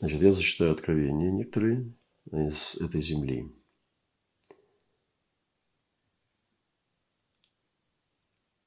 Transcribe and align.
Значит, 0.00 0.22
я 0.22 0.32
зачитаю 0.32 0.72
откровения 0.72 1.30
некоторые 1.30 1.94
из 2.32 2.74
этой 2.76 3.02
земли. 3.02 3.54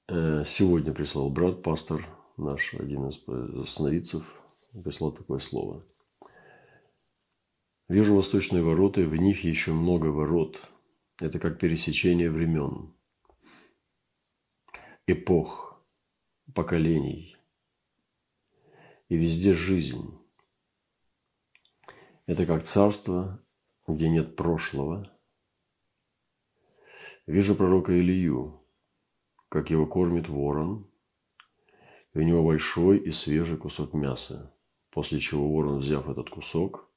Э, 0.07 0.43
сегодня 0.45 0.93
прислал 0.93 1.31
брат, 1.31 1.63
пастор 1.63 2.07
наш, 2.37 2.75
один 2.75 3.07
из 3.07 3.23
сновидцев, 3.67 4.23
прислал 4.83 5.11
такое 5.11 5.39
слово. 5.39 5.83
Вижу 7.89 8.15
восточные 8.15 8.61
ворота, 8.61 9.01
в 9.01 9.15
них 9.15 9.43
еще 9.43 9.73
много 9.73 10.07
ворот. 10.07 10.61
Это 11.19 11.39
как 11.39 11.59
пересечение 11.59 12.29
времен, 12.29 12.93
эпох, 15.07 15.83
поколений. 16.53 17.35
И 19.09 19.17
везде 19.17 19.55
жизнь. 19.55 20.22
Это 22.25 22.45
как 22.45 22.63
царство, 22.63 23.43
где 23.85 24.09
нет 24.09 24.37
прошлого. 24.37 25.11
Вижу 27.27 27.53
пророка 27.53 27.99
Илью, 27.99 28.65
как 29.49 29.69
его 29.69 29.85
кормит 29.85 30.29
ворон, 30.29 30.89
и 32.13 32.19
у 32.19 32.21
него 32.21 32.45
большой 32.45 32.99
и 32.99 33.11
свежий 33.11 33.57
кусок 33.57 33.93
мяса, 33.93 34.55
после 34.89 35.19
чего 35.19 35.51
ворон, 35.53 35.79
взяв 35.79 36.07
этот 36.09 36.29
кусок, 36.29 36.89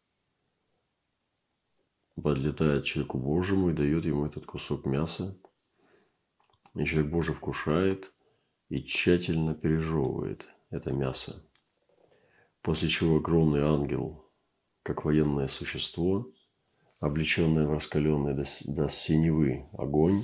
подлетает 2.14 2.84
человеку 2.84 3.18
Божьему 3.18 3.70
и 3.70 3.74
дает 3.74 4.04
ему 4.04 4.26
этот 4.26 4.46
кусок 4.46 4.84
мяса, 4.84 5.36
и 6.74 6.84
человек 6.84 7.10
Божий 7.10 7.34
вкушает 7.34 8.12
и 8.68 8.82
тщательно 8.84 9.54
пережевывает 9.54 10.48
это 10.70 10.92
мясо. 10.92 11.44
После 12.62 12.88
чего 12.88 13.16
огромный 13.16 13.62
ангел, 13.62 14.25
как 14.86 15.04
военное 15.04 15.48
существо, 15.48 16.30
облеченное 17.00 17.66
в 17.66 17.72
раскаленный 17.72 18.34
до, 18.34 18.44
до 18.66 18.88
синевы 18.88 19.68
огонь, 19.72 20.22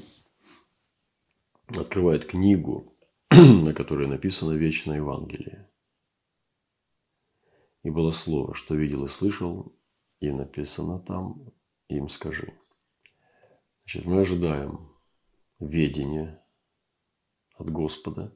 открывает 1.66 2.27
книгу, 2.27 2.96
на 3.30 3.74
которой 3.74 4.06
написано 4.06 4.52
«Вечное 4.52 4.98
Евангелие». 4.98 5.68
И 7.83 7.90
было 7.90 8.12
слово, 8.12 8.55
что 8.55 8.77
видел 8.77 9.05
и 9.05 9.08
слышал, 9.08 9.74
и 10.20 10.30
написано 10.30 11.00
там, 11.00 11.52
им 11.88 12.08
скажи. 12.08 12.56
Значит, 13.84 14.06
мы 14.06 14.20
ожидаем 14.20 14.92
ведения 15.58 16.40
от 17.56 17.68
Господа. 17.68 18.33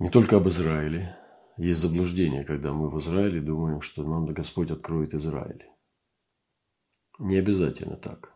Не 0.00 0.10
только 0.10 0.38
об 0.38 0.48
Израиле. 0.48 1.16
Есть 1.56 1.80
заблуждение, 1.80 2.44
когда 2.44 2.72
мы 2.72 2.90
в 2.90 2.98
Израиле 2.98 3.40
думаем, 3.40 3.80
что 3.80 4.04
нам 4.04 4.26
Господь 4.26 4.70
откроет 4.70 5.14
Израиль. 5.14 5.66
Не 7.18 7.36
обязательно 7.36 7.96
так. 7.96 8.34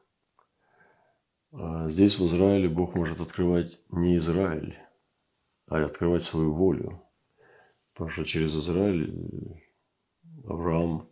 А 1.52 1.88
здесь, 1.88 2.18
в 2.18 2.24
Израиле, 2.24 2.68
Бог 2.68 2.94
может 2.94 3.20
открывать 3.20 3.78
не 3.90 4.16
Израиль, 4.16 4.78
а 5.66 5.84
открывать 5.84 6.22
свою 6.22 6.54
волю. 6.54 7.02
Потому 7.92 8.10
что 8.10 8.24
через 8.24 8.56
Израиль 8.56 9.60
Авраам 10.46 11.08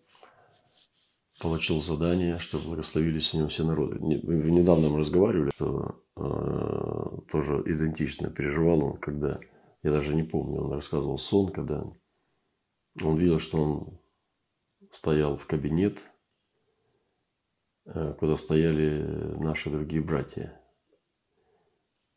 получил 1.40 1.80
задание, 1.82 2.38
чтобы 2.38 2.68
благословились 2.68 3.34
у 3.34 3.38
него 3.38 3.48
все 3.48 3.64
народы. 3.64 3.98
В 3.98 4.50
недавно 4.50 4.88
мы 4.88 4.98
разговаривали, 4.98 5.50
что 5.54 6.02
э, 6.16 7.30
тоже 7.30 7.62
идентично 7.66 8.30
переживал 8.30 8.82
он, 8.84 8.96
когда, 8.96 9.38
я 9.88 9.94
даже 9.94 10.14
не 10.14 10.22
помню, 10.22 10.62
он 10.62 10.72
рассказывал 10.72 11.18
сон, 11.18 11.52
когда 11.52 11.84
он 13.02 13.16
видел, 13.16 13.38
что 13.38 13.62
он 13.62 14.00
стоял 14.90 15.36
в 15.36 15.46
кабинет, 15.46 16.02
э, 17.84 18.14
куда 18.18 18.36
стояли 18.36 19.02
наши 19.38 19.70
другие 19.70 20.02
братья. 20.02 20.60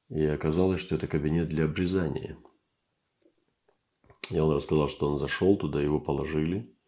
И 0.10 0.24
оказалось, 0.24 0.82
что 0.82 0.96
это 0.96 1.08
кабинет 1.08 1.50
для 1.50 1.66
обрезания. 1.66 2.38
И 4.30 4.40
он 4.40 4.54
рассказал, 4.54 4.88
что 4.88 5.10
он 5.10 5.18
зашел 5.18 5.58
туда, 5.58 5.82
его 5.82 6.00
положили– 6.00 6.74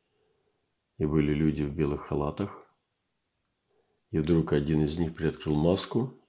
и 0.97 1.05
были 1.05 1.33
люди 1.33 1.63
в 1.63 1.75
белых 1.75 2.07
халатах. 2.07 2.65
И 4.11 4.19
вдруг 4.19 4.53
один 4.53 4.83
из 4.83 4.97
них 4.99 5.15
приоткрыл 5.15 5.55
маску. 5.55 6.19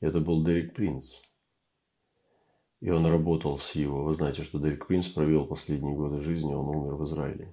Это 0.00 0.20
был 0.20 0.44
Дерек 0.44 0.74
Принц. 0.74 1.22
И 2.86 2.90
он 2.90 3.04
работал 3.04 3.58
с 3.58 3.74
его. 3.74 4.04
Вы 4.04 4.12
знаете, 4.12 4.44
что 4.44 4.60
Дерек 4.60 4.86
Принц 4.86 5.08
провел 5.08 5.44
последние 5.44 5.96
годы 5.96 6.20
жизни, 6.20 6.54
он 6.54 6.68
умер 6.68 6.94
в 6.94 7.04
Израиле. 7.04 7.52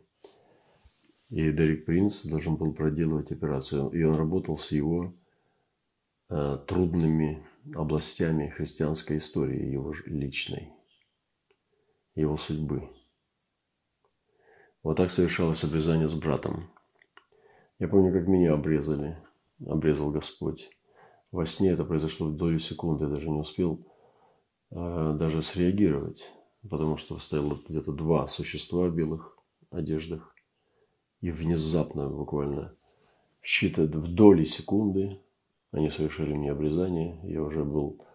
И 1.30 1.52
Дерек 1.52 1.86
Принц 1.86 2.24
должен 2.26 2.56
был 2.56 2.72
проделывать 2.72 3.32
операцию. 3.32 3.90
И 3.90 4.04
он 4.04 4.16
работал 4.16 4.58
с 4.58 4.72
его 4.72 5.12
э, 6.30 6.60
трудными 6.68 7.44
областями 7.74 8.50
христианской 8.50 9.18
истории, 9.18 9.72
его 9.72 9.96
личной, 10.06 10.72
его 12.14 12.38
судьбы. 12.38 12.88
Вот 14.84 14.98
так 14.98 15.10
совершалось 15.10 15.64
обрезание 15.64 16.08
с 16.08 16.14
братом. 16.14 16.70
Я 17.80 17.88
помню, 17.88 18.14
как 18.14 18.28
меня 18.28 18.54
обрезали. 18.54 19.18
Обрезал 19.66 20.12
Господь. 20.12 20.70
Во 21.32 21.48
сне 21.48 21.72
это 21.72 21.86
произошло 21.86 22.28
в 22.28 22.36
долю 22.36 22.60
секунды. 22.60 23.06
Я 23.06 23.10
даже 23.10 23.32
не 23.32 23.40
успел 23.40 23.84
даже 24.74 25.42
среагировать. 25.42 26.30
Потому 26.70 26.98
что 26.98 27.20
стояло 27.20 27.60
где-то 27.68 27.92
два 27.92 28.28
существа 28.28 28.88
в 28.88 28.96
белых 28.96 29.38
одеждах. 29.70 30.34
И 31.22 31.32
внезапно, 31.32 32.10
буквально, 32.10 32.76
считая 33.42 33.88
в 33.88 34.08
доли 34.08 34.44
секунды, 34.44 35.20
они 35.72 35.90
совершили 35.90 36.34
мне 36.34 36.52
обрезание. 36.52 37.20
Я 37.24 37.42
уже 37.42 37.64
был... 37.64 38.06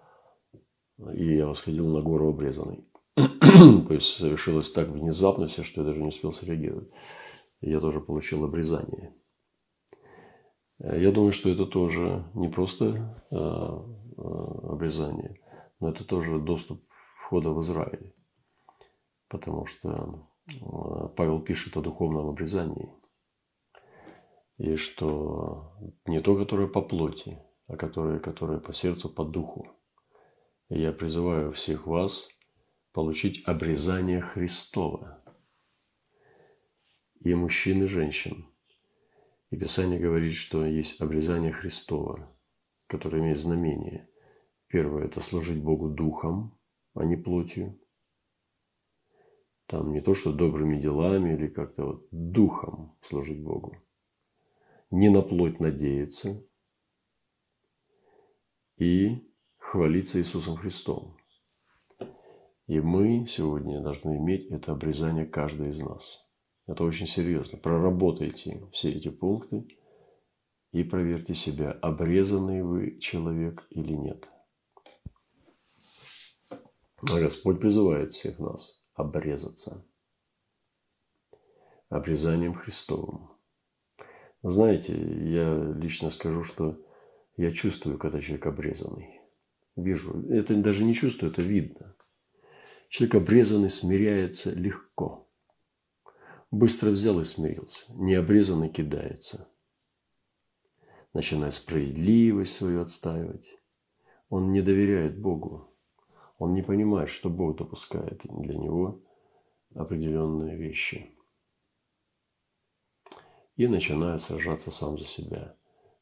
И 1.14 1.36
я 1.36 1.46
восходил 1.46 1.88
на 1.88 2.02
гору 2.02 2.30
обрезанный. 2.30 2.84
То 3.14 3.94
есть 3.94 4.16
совершилось 4.16 4.70
так 4.72 4.88
внезапно 4.88 5.48
все, 5.48 5.62
что 5.62 5.80
я 5.80 5.86
даже 5.86 6.00
не 6.00 6.08
успел 6.08 6.32
среагировать. 6.32 6.88
я 7.60 7.80
тоже 7.80 8.00
получил 8.00 8.44
обрезание. 8.44 9.14
Э, 10.80 11.00
я 11.00 11.12
думаю, 11.12 11.32
что 11.32 11.50
это 11.50 11.66
тоже 11.66 12.24
не 12.34 12.48
просто 12.48 13.16
э, 13.30 13.36
э, 13.36 14.22
обрезание, 14.68 15.38
но 15.80 15.90
это 15.90 16.04
тоже 16.04 16.38
доступ 16.38 16.84
входа 17.16 17.50
в 17.50 17.60
Израиль. 17.60 18.14
Потому 19.28 19.66
что 19.66 20.28
Павел 21.16 21.40
пишет 21.40 21.76
о 21.76 21.82
духовном 21.82 22.28
обрезании. 22.28 22.92
И 24.56 24.76
что 24.76 25.76
не 26.06 26.20
то, 26.20 26.36
которое 26.36 26.68
по 26.68 26.82
плоти, 26.82 27.38
а 27.66 27.76
которое, 27.76 28.18
которое 28.18 28.58
по 28.58 28.72
сердцу, 28.72 29.08
по 29.08 29.24
духу. 29.24 29.68
И 30.68 30.80
я 30.80 30.92
призываю 30.92 31.52
всех 31.52 31.86
вас– 31.86 32.28
получить 32.98 33.46
обрезание 33.46 34.20
Христова. 34.20 35.22
И 37.20 37.32
мужчин, 37.32 37.84
и 37.84 37.86
женщин. 37.86 38.46
И 39.50 39.56
Писание 39.56 40.00
говорит, 40.00 40.34
что 40.34 40.66
есть 40.66 41.00
обрезание 41.00 41.52
Христова, 41.52 42.36
которое 42.88 43.22
имеет 43.22 43.38
знамение. 43.38 44.10
Первое– 44.68 45.04
это 45.06 45.20
служить 45.20 45.62
Богу 45.62 45.88
духом, 45.88 46.58
а 46.94 47.04
не 47.04 47.16
плотью. 47.16 47.80
Там 49.66 49.92
не 49.92 50.00
то, 50.00 50.14
что 50.14 50.32
добрыми 50.32 50.80
делами 50.80 51.34
или 51.34 51.48
как-то 51.48 51.84
вот 51.84 52.08
духом 52.10 52.96
служить 53.00 53.42
Богу. 53.42 53.76
Не 54.90 55.08
на 55.08 55.22
плоть 55.22 55.60
надеяться 55.60 56.46
и 58.76 59.26
хвалиться 59.56 60.18
Иисусом 60.18 60.56
Христом. 60.56 61.16
И 62.66 62.80
мы 62.80 63.26
сегодня 63.26 63.82
должны 63.82 64.18
иметь 64.18 64.46
это 64.50 64.72
обрезание 64.72 65.24
каждый 65.24 65.70
из 65.70 65.80
нас. 65.80 66.30
Это 66.66 66.84
очень 66.84 67.06
серьезно. 67.06 67.58
Проработайте 67.58 68.66
все 68.72 68.92
эти 68.92 69.08
пункты 69.10 69.66
и 70.72 70.84
проверьте 70.84 71.34
себя, 71.34 71.72
обрезанный 71.72 72.62
вы 72.62 72.98
человек 72.98 73.66
или 73.70 73.94
нет. 73.94 74.28
А 77.00 77.20
Господь 77.20 77.60
призывает 77.60 78.12
всех 78.12 78.38
нас 78.38 78.84
обрезаться 78.94 79.84
обрезанием 81.88 82.54
Христовым. 82.54 83.30
знаете, 84.42 84.94
я 85.30 85.72
лично 85.74 86.10
скажу, 86.10 86.44
что 86.44 86.78
я 87.36 87.50
чувствую, 87.50 87.98
когда 87.98 88.20
человек 88.20 88.46
обрезанный. 88.46 89.20
Вижу. 89.76 90.22
Это 90.28 90.54
даже 90.56 90.84
не 90.84 90.94
чувствую, 90.94 91.32
это 91.32 91.42
видно. 91.42 91.94
Человек 92.88 93.16
обрезанный 93.16 93.70
смиряется 93.70 94.50
легко. 94.50 95.28
Быстро 96.50 96.90
взял 96.90 97.20
и 97.20 97.24
смирился. 97.24 97.92
Не 97.94 98.14
обрезанный 98.14 98.70
кидается. 98.70 99.48
Начинает 101.12 101.54
справедливость 101.54 102.54
свою 102.54 102.80
отстаивать. 102.80 103.56
Он 104.30 104.52
не 104.52 104.62
доверяет 104.62 105.20
Богу. 105.20 105.72
Он 106.38 106.54
не 106.54 106.62
понимает, 106.62 107.10
что 107.10 107.28
Бог 107.28 107.56
допускает 107.56 108.22
для 108.24 108.56
него 108.56 109.00
определенные 109.74 110.56
вещи. 110.56 111.12
и 113.58 113.66
начинает 113.66 114.22
сражаться 114.22 114.70
сам 114.70 114.98
за 114.98 115.04
себя. 115.04 115.56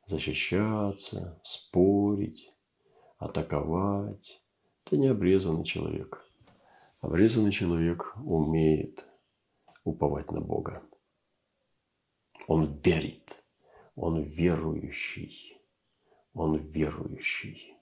Защищаться, 0.06 1.40
спорить, 1.42 2.52
атаковать. 3.18 4.42
Это 4.84 4.98
не 4.98 5.08
обрезанный 5.08 5.64
человек. 5.64 6.22
Обрезанный 7.00 7.50
человек 7.50 8.14
умеет 8.22 9.08
уповать 9.84 10.30
на 10.30 10.40
Бога. 10.40 10.82
Он 12.46 12.78
верит. 12.84 13.42
Он 13.96 14.22
верующий. 14.22 15.58
Он 16.34 16.58
верующий. 16.58 17.75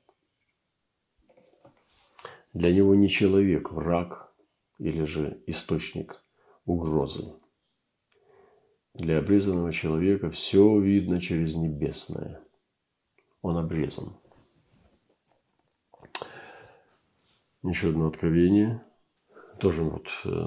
Для 2.54 2.72
него 2.72 2.94
не 2.94 3.08
человек 3.08 3.72
враг 3.72 4.32
или 4.78 5.04
же 5.04 5.42
источник 5.46 6.22
угрозы. 6.64 7.34
Для 8.94 9.18
обрезанного 9.18 9.72
человека 9.72 10.30
все 10.30 10.78
видно 10.78 11.20
через 11.20 11.56
небесное. 11.56 12.40
Он 13.42 13.58
обрезан. 13.58 14.16
Еще 17.64 17.90
одно 17.90 18.06
откровение. 18.06 18.84
Тоже 19.58 19.82
вот 19.82 20.08
э, 20.24 20.46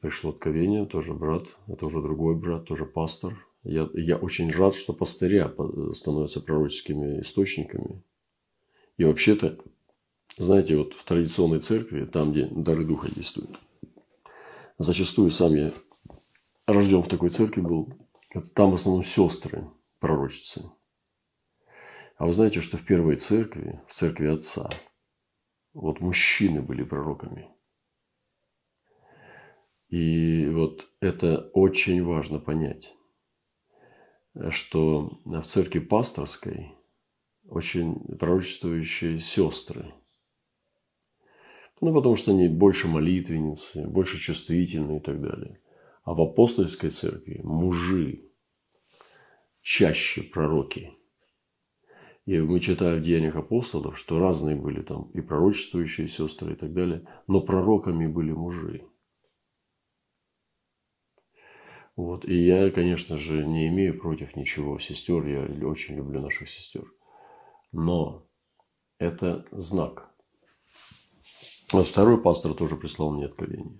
пришло 0.00 0.30
откровение, 0.30 0.86
тоже 0.86 1.14
брат, 1.14 1.56
это 1.66 1.86
уже 1.86 2.02
другой 2.02 2.36
брат, 2.36 2.66
тоже 2.66 2.86
пастор. 2.86 3.34
Я, 3.64 3.88
я 3.94 4.16
очень 4.16 4.50
рад, 4.52 4.74
что 4.74 4.92
пастыря 4.92 5.52
становятся 5.92 6.40
пророческими 6.40 7.20
источниками. 7.20 8.02
И 8.96 9.04
вообще-то, 9.04 9.58
знаете, 10.38 10.76
вот 10.76 10.94
в 10.94 11.04
традиционной 11.04 11.60
церкви, 11.60 12.04
там, 12.04 12.32
где 12.32 12.46
дары 12.46 12.84
духа 12.84 13.08
действуют, 13.14 13.58
зачастую 14.78 15.30
сам 15.30 15.54
я 15.54 15.72
рожден 16.66 17.02
в 17.02 17.08
такой 17.08 17.30
церкви 17.30 17.60
был, 17.60 17.92
там 18.54 18.70
в 18.70 18.74
основном 18.74 19.04
сестры 19.04 19.68
пророчицы. 19.98 20.70
А 22.16 22.26
вы 22.26 22.32
знаете, 22.32 22.60
что 22.60 22.76
в 22.76 22.84
первой 22.84 23.16
церкви, 23.16 23.80
в 23.86 23.92
церкви 23.92 24.26
отца, 24.26 24.70
вот 25.72 26.00
мужчины 26.00 26.62
были 26.62 26.82
пророками. 26.82 27.48
И 29.88 30.48
вот 30.48 30.88
это 31.00 31.50
очень 31.54 32.04
важно 32.04 32.38
понять, 32.38 32.94
что 34.50 35.20
в 35.24 35.42
церкви 35.42 35.78
пасторской 35.78 36.74
очень 37.48 37.94
пророчествующие 38.18 39.18
сестры. 39.18 39.94
Ну, 41.80 41.94
потому 41.94 42.16
что 42.16 42.32
они 42.32 42.48
больше 42.48 42.88
молитвенницы, 42.88 43.86
больше 43.86 44.18
чувствительные 44.18 44.98
и 44.98 45.02
так 45.02 45.20
далее. 45.20 45.60
А 46.02 46.14
в 46.14 46.20
апостольской 46.20 46.90
церкви 46.90 47.40
мужи 47.44 48.24
чаще 49.60 50.22
пророки. 50.22 50.92
И 52.26 52.38
мы 52.40 52.60
читаем 52.60 53.00
в 53.00 53.02
Деяниях 53.02 53.36
апостолов, 53.36 53.98
что 53.98 54.18
разные 54.18 54.56
были 54.56 54.82
там 54.82 55.10
и 55.14 55.20
пророчествующие 55.20 56.08
сестры 56.08 56.52
и 56.52 56.56
так 56.56 56.74
далее, 56.74 57.06
но 57.26 57.40
пророками 57.40 58.06
были 58.06 58.32
мужи. 58.32 58.84
Вот. 61.96 62.24
И 62.26 62.34
я, 62.34 62.70
конечно 62.70 63.16
же, 63.16 63.46
не 63.46 63.68
имею 63.68 63.98
против 63.98 64.36
ничего 64.36 64.78
сестер, 64.78 65.26
я 65.26 65.66
очень 65.66 65.96
люблю 65.96 66.20
наших 66.20 66.48
сестер. 66.48 66.84
Но 67.72 68.26
это 68.98 69.46
знак. 69.50 70.14
А 71.72 71.82
второй 71.82 72.20
пастор 72.20 72.54
тоже 72.54 72.76
прислал 72.76 73.10
мне 73.10 73.26
откровение. 73.26 73.78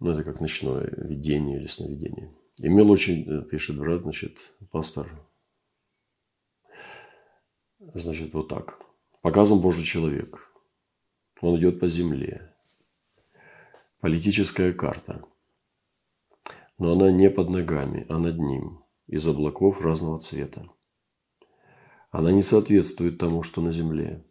Ну, 0.00 0.10
это 0.10 0.24
как 0.24 0.40
ночное 0.40 0.90
видение 0.96 1.58
или 1.58 1.66
сновидение. 1.66 2.34
Имел 2.60 2.90
очень, 2.90 3.24
э, 3.28 3.42
пишет 3.42 3.78
брат, 3.78 4.02
значит, 4.02 4.38
пастор, 4.70 5.08
значит, 7.94 8.32
вот 8.32 8.48
так. 8.48 8.80
Показан 9.22 9.60
Божий 9.60 9.84
человек. 9.84 10.52
Он 11.40 11.58
идет 11.58 11.78
по 11.78 11.88
земле. 11.88 12.52
Политическая 14.00 14.72
карта. 14.72 15.24
Но 16.78 16.92
она 16.92 17.10
не 17.10 17.30
под 17.30 17.50
ногами, 17.50 18.06
а 18.08 18.18
над 18.18 18.38
ним. 18.38 18.84
Из 19.06 19.26
облаков 19.26 19.80
разного 19.80 20.18
цвета. 20.18 20.68
Она 22.10 22.32
не 22.32 22.42
соответствует 22.42 23.18
тому, 23.18 23.42
что 23.42 23.60
на 23.60 23.72
земле. 23.72 24.24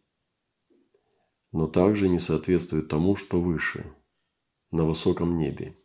Но 1.51 1.67
также 1.67 2.09
не 2.09 2.19
соответствует 2.19 2.87
тому, 2.87 3.15
что 3.15 3.41
выше– 3.41 3.93
на 4.71 4.83
высоком 4.83 5.37
небе. 5.37 5.77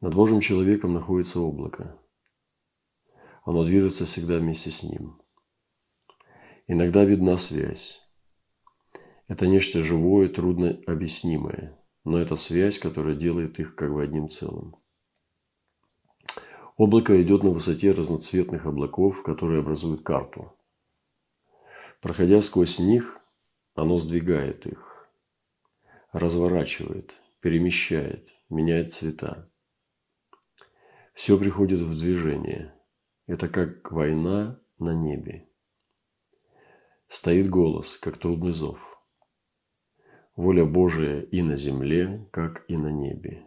Над 0.00 0.14
Божьим 0.14 0.40
человеком 0.40 0.92
находится 0.92 1.40
облако. 1.40 1.98
Оно 3.44 3.64
движется 3.64 4.06
всегда 4.06 4.38
вместе 4.38 4.70
с 4.70 4.82
ним. 4.82 5.20
Иногда 6.66 7.04
видна 7.04 7.38
связь. 7.38 8.02
Это 9.26 9.46
нечто 9.46 9.82
живое, 9.82 10.28
трудно 10.28 10.80
объяснимое, 10.86 11.78
но 12.04 12.18
это 12.18 12.36
связь, 12.36 12.78
которая 12.78 13.14
делает 13.14 13.58
их 13.58 13.74
как 13.74 13.92
бы 13.92 14.02
одним 14.02 14.28
целым. 14.28 14.76
Облако 16.76 17.20
идет 17.22 17.42
на 17.42 17.50
высоте 17.50 17.92
разноцветных 17.92 18.66
облаков, 18.66 19.22
которые 19.22 19.60
образуют 19.60 20.02
карту. 20.02 20.52
Проходя 22.00 22.40
сквозь 22.40 22.78
них, 22.78 23.17
оно 23.78 24.00
сдвигает 24.00 24.66
их, 24.66 25.08
разворачивает, 26.12 27.14
перемещает, 27.40 28.28
меняет 28.50 28.92
цвета. 28.92 29.48
Все 31.14 31.38
приходит 31.38 31.78
в 31.78 31.96
движение. 31.96 32.74
Это 33.28 33.48
как 33.48 33.92
война 33.92 34.60
на 34.80 34.94
небе. 34.94 35.48
Стоит 37.08 37.48
голос, 37.48 37.96
как 37.98 38.18
трудный 38.18 38.52
зов. 38.52 38.80
Воля 40.34 40.64
Божия 40.64 41.20
и 41.20 41.40
на 41.42 41.54
земле, 41.54 42.28
как 42.32 42.64
и 42.68 42.76
на 42.76 42.88
небе. 42.90 43.46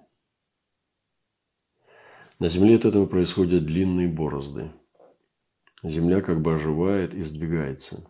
На 2.39 2.47
земле 2.47 2.75
от 2.75 2.85
этого 2.85 3.05
происходят 3.05 3.65
длинные 3.65 4.07
борозды. 4.07 4.71
Земля 5.83 6.21
как 6.21 6.41
бы 6.41 6.53
оживает 6.53 7.13
и 7.13 7.21
сдвигается. 7.21 8.09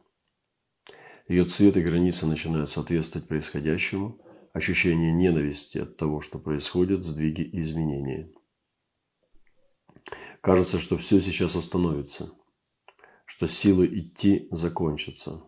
Ее 1.32 1.46
цвет 1.46 1.78
и 1.78 1.82
границы 1.82 2.26
начинают 2.26 2.70
соответствовать 2.70 3.26
происходящему– 3.26 4.20
ощущение 4.54 5.14
ненависти 5.14 5.78
от 5.78 5.96
того, 5.96 6.20
что 6.20 6.40
происходят 6.40 7.04
сдвиги 7.04 7.40
и 7.40 7.62
изменения. 7.62 8.30
Кажется, 10.42 10.78
что 10.78 10.98
все 10.98 11.22
сейчас 11.22 11.56
остановится, 11.56 12.34
что 13.24 13.48
силы 13.48 13.88
идти 13.88 14.50
закончатся. 14.52 15.42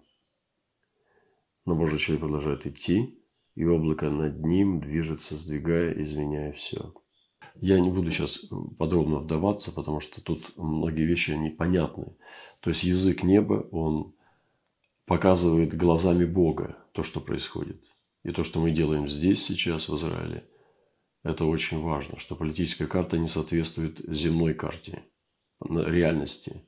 Но 1.65 1.75
Божий 1.75 1.99
человек 1.99 2.21
продолжает 2.21 2.65
идти, 2.65 3.19
и 3.55 3.65
облако 3.65 4.09
над 4.09 4.39
ним 4.39 4.79
движется, 4.79 5.35
сдвигая, 5.35 6.01
изменяя 6.01 6.53
все. 6.53 6.93
Я 7.55 7.81
не 7.81 7.89
буду 7.89 8.09
сейчас 8.09 8.49
подробно 8.79 9.19
вдаваться, 9.19 9.73
потому 9.73 9.99
что 9.99 10.23
тут 10.23 10.55
многие 10.55 11.05
вещи 11.05 11.31
непонятны. 11.31 12.15
То 12.61 12.69
есть 12.69 12.85
язык 12.85 13.21
неба, 13.23 13.67
он 13.73 14.15
показывает 15.05 15.75
глазами 15.75 16.25
Бога 16.25 16.77
то, 16.93 17.03
что 17.03 17.19
происходит. 17.19 17.83
И 18.23 18.31
то, 18.31 18.43
что 18.43 18.59
мы 18.59 18.71
делаем 18.71 19.09
здесь 19.09 19.43
сейчас, 19.43 19.89
в 19.89 19.95
Израиле, 19.97 20.47
это 21.23 21.45
очень 21.45 21.81
важно, 21.81 22.19
что 22.19 22.35
политическая 22.35 22.87
карта 22.87 23.17
не 23.17 23.27
соответствует 23.27 23.99
земной 24.07 24.53
карте, 24.53 25.05
реальности. 25.61 26.65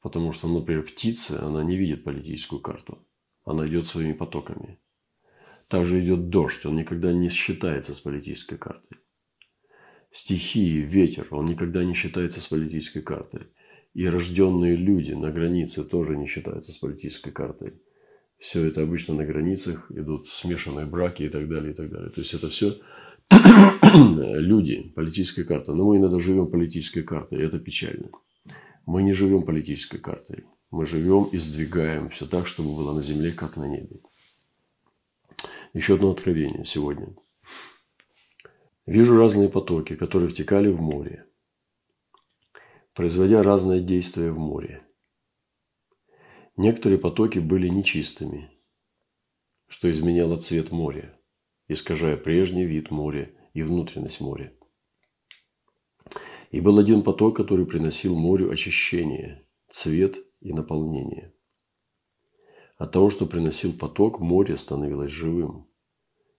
Потому 0.00 0.32
что, 0.32 0.48
например, 0.48 0.84
птица, 0.84 1.46
она 1.46 1.62
не 1.62 1.76
видит 1.76 2.04
политическую 2.04 2.60
карту. 2.60 3.06
Она 3.44 3.66
идет 3.66 3.86
своими 3.86 4.12
потоками. 4.12 4.80
Также 5.68 6.04
идет 6.04 6.28
дождь, 6.28 6.66
он 6.66 6.76
никогда 6.76 7.12
не 7.12 7.28
считается 7.28 7.94
с 7.94 8.00
политической 8.00 8.58
картой. 8.58 8.98
Стихии, 10.12 10.80
ветер, 10.80 11.28
он 11.30 11.46
никогда 11.46 11.82
не 11.84 11.94
считается 11.94 12.40
с 12.40 12.48
политической 12.48 13.00
картой. 13.00 13.48
И 13.94 14.06
рожденные 14.06 14.76
люди 14.76 15.12
на 15.12 15.30
границе 15.30 15.84
тоже 15.84 16.16
не 16.16 16.26
считаются 16.26 16.72
с 16.72 16.78
политической 16.78 17.30
картой 17.30 17.74
все 18.42 18.64
это 18.64 18.82
обычно 18.82 19.14
на 19.14 19.24
границах 19.24 19.88
идут 19.92 20.28
смешанные 20.28 20.84
браки 20.84 21.22
и 21.22 21.28
так 21.28 21.48
далее, 21.48 21.72
и 21.72 21.76
так 21.76 21.88
далее. 21.90 22.10
То 22.10 22.22
есть 22.22 22.34
это 22.34 22.48
все 22.48 22.74
люди, 23.30 24.92
политическая 24.96 25.44
карта. 25.44 25.74
Но 25.74 25.84
мы 25.84 25.98
иногда 25.98 26.18
живем 26.18 26.48
политической 26.50 27.02
картой, 27.02 27.38
и 27.38 27.42
это 27.42 27.60
печально. 27.60 28.08
Мы 28.84 29.04
не 29.04 29.12
живем 29.12 29.44
политической 29.44 29.98
картой. 29.98 30.44
Мы 30.72 30.86
живем 30.86 31.28
и 31.30 31.38
сдвигаем 31.38 32.10
все 32.10 32.26
так, 32.26 32.48
чтобы 32.48 32.74
было 32.74 32.92
на 32.92 33.02
земле, 33.02 33.30
как 33.30 33.56
на 33.56 33.68
небе. 33.68 34.00
Еще 35.72 35.94
одно 35.94 36.10
откровение 36.10 36.64
сегодня. 36.64 37.14
Вижу 38.86 39.16
разные 39.16 39.50
потоки, 39.50 39.94
которые 39.94 40.30
втекали 40.30 40.68
в 40.68 40.80
море, 40.80 41.26
производя 42.94 43.42
разное 43.42 43.80
действие 43.80 44.32
в 44.32 44.38
море. 44.38 44.86
Некоторые 46.56 46.98
потоки 46.98 47.38
были 47.38 47.68
нечистыми, 47.68 48.50
что 49.66 49.90
изменяло 49.90 50.36
цвет 50.36 50.70
моря, 50.70 51.18
искажая 51.68 52.16
прежний 52.16 52.66
вид 52.66 52.90
моря 52.90 53.34
и 53.54 53.62
внутренность 53.62 54.20
моря. 54.20 54.52
И 56.50 56.60
был 56.60 56.78
один 56.78 57.02
поток, 57.02 57.34
который 57.36 57.64
приносил 57.64 58.14
морю 58.14 58.50
очищение, 58.50 59.46
цвет 59.70 60.18
и 60.40 60.52
наполнение. 60.52 61.32
От 62.76 62.92
того, 62.92 63.08
что 63.08 63.24
приносил 63.24 63.72
поток, 63.72 64.20
море 64.20 64.58
становилось 64.58 65.10
живым, 65.10 65.66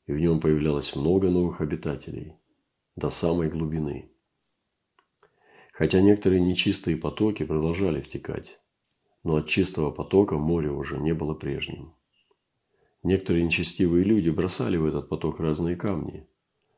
и 0.06 0.14
в 0.14 0.20
нем 0.20 0.40
появлялось 0.40 0.96
много 0.96 1.32
новых 1.32 1.62
обитателей 1.62 2.36
до 2.96 3.10
самой 3.10 3.50
глубины. 3.50 4.13
Хотя 5.74 6.02
некоторые 6.02 6.40
нечистые 6.40 6.96
потоки 6.98 7.44
продолжали 7.44 8.00
втекать, 8.00 8.60
но 9.24 9.38
от 9.38 9.48
чистого 9.48 9.90
потока 9.90 10.38
море 10.38 10.70
уже 10.70 11.00
не 11.00 11.14
было 11.16 11.34
прежним. 11.34 11.96
Некоторые 13.02 13.44
нечестивые 13.44 14.04
люди 14.06 14.30
бросали 14.30 14.78
в 14.78 14.86
этот 14.86 15.10
поток 15.10 15.40
разные 15.40 15.76
камни, 15.76 16.28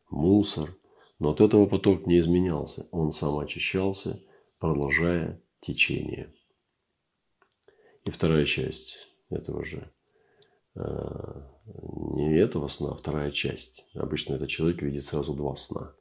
мусор, 0.09 0.73
но 1.19 1.31
от 1.31 1.41
этого 1.41 1.65
поток 1.65 2.07
не 2.07 2.19
изменялся, 2.19 2.87
он 2.91 3.11
сам 3.11 3.37
очищался, 3.37 4.23
продолжая 4.59 5.41
течение. 5.59 6.33
И 8.05 8.11
вторая 8.11 8.45
часть 8.45 9.09
этого 9.29 9.65
же, 9.65 9.91
э, 10.75 11.41
не 12.13 12.37
этого 12.37 12.69
сна, 12.69 12.91
а 12.91 12.95
вторая 12.95 13.31
часть. 13.31 13.89
Обычно 13.93 14.35
этот 14.35 14.47
человек 14.47 14.81
видит 14.81 15.03
сразу 15.03 15.33
два 15.33 15.53
сна, 15.55 15.93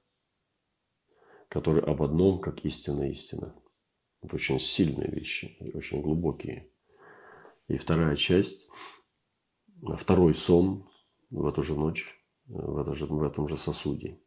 которые 1.49 1.85
об 1.85 2.03
одном, 2.03 2.41
как 2.41 2.65
истина 2.65 3.11
истина. 3.11 3.55
Это 4.23 4.37
очень 4.37 4.59
сильные 4.59 5.11
вещи, 5.11 5.57
очень 5.75 6.01
глубокие. 6.01 6.71
И 7.69 7.77
вторая 7.77 8.17
часть, 8.17 8.69
второй 9.97 10.35
сон 10.35 10.89
в 11.31 11.47
эту 11.47 11.63
же 11.63 11.75
ночь, 11.75 12.07
в, 12.47 12.79
это 12.79 12.95
же, 12.95 13.07
в 13.07 13.23
этом 13.23 13.49
же 13.49 13.57
сосуде. 13.57 14.21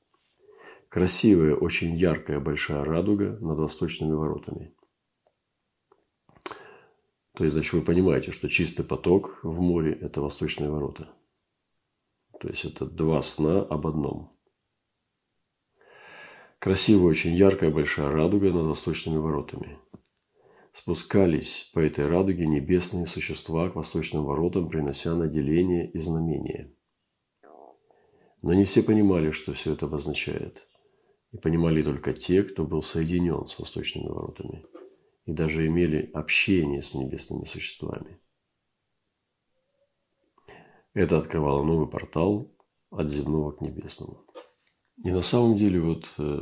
Красивая, 0.90 1.56
очень 1.56 1.96
яркая 1.96 2.40
большая 2.40 2.84
радуга 2.84 3.38
над 3.40 3.58
восточными 3.58 4.14
воротами. 4.14 4.74
То 7.34 7.44
есть, 7.44 7.54
значит, 7.54 7.74
вы 7.74 7.82
понимаете, 7.82 8.32
что 8.32 8.50
чистый 8.50 8.84
поток 8.84 9.40
в 9.44 9.60
море– 9.60 9.94
это 10.02 10.22
восточные 10.22 10.72
ворота. 10.72 11.14
То 12.40 12.48
есть, 12.48 12.66
это 12.66 12.86
два 12.86 13.22
сна 13.22 13.62
об 13.62 13.86
одном. 13.86 14.37
Красивая, 16.60 17.12
очень 17.12 17.36
яркая 17.36 17.72
большая 17.72 18.10
радуга 18.10 18.52
над 18.52 18.68
восточными 18.68 19.18
воротами. 19.18 19.80
Спускались 20.74 21.70
по 21.74 21.80
этой 21.80 22.06
радуге 22.08 22.46
небесные 22.46 23.06
существа 23.06 23.70
к 23.70 23.76
восточным 23.76 24.26
воротам, 24.26 24.70
принося 24.70 25.16
наделение 25.16 25.90
и 25.90 25.98
знамения. 25.98 26.72
Но 28.42 28.54
не 28.54 28.66
все 28.66 28.84
понимали, 28.84 29.32
что 29.32 29.54
все 29.54 29.74
это 29.74 29.86
обозначает. 29.86 30.68
И 31.32 31.38
понимали 31.38 31.82
только 31.84 32.14
те, 32.14 32.44
кто 32.44 32.64
был 32.64 32.82
соединен 32.82 33.46
с 33.48 33.60
восточными 33.60 34.08
воротами– 34.08 34.66
и 35.28 35.34
даже 35.34 35.68
имели 35.68 36.10
общение 36.14 36.82
с 36.82 36.94
небесными 36.94 37.44
существами. 37.44 38.20
Это 40.94 41.18
открывало 41.18 41.64
новый 41.64 41.88
портал 41.88 42.50
от 42.90 43.10
земного 43.10 43.52
к 43.52 43.62
небесному. 43.62 44.26
И 45.04 45.12
на 45.12 45.22
самом 45.22 45.56
деле 45.58 45.80
вот 45.80 46.10
э, 46.18 46.40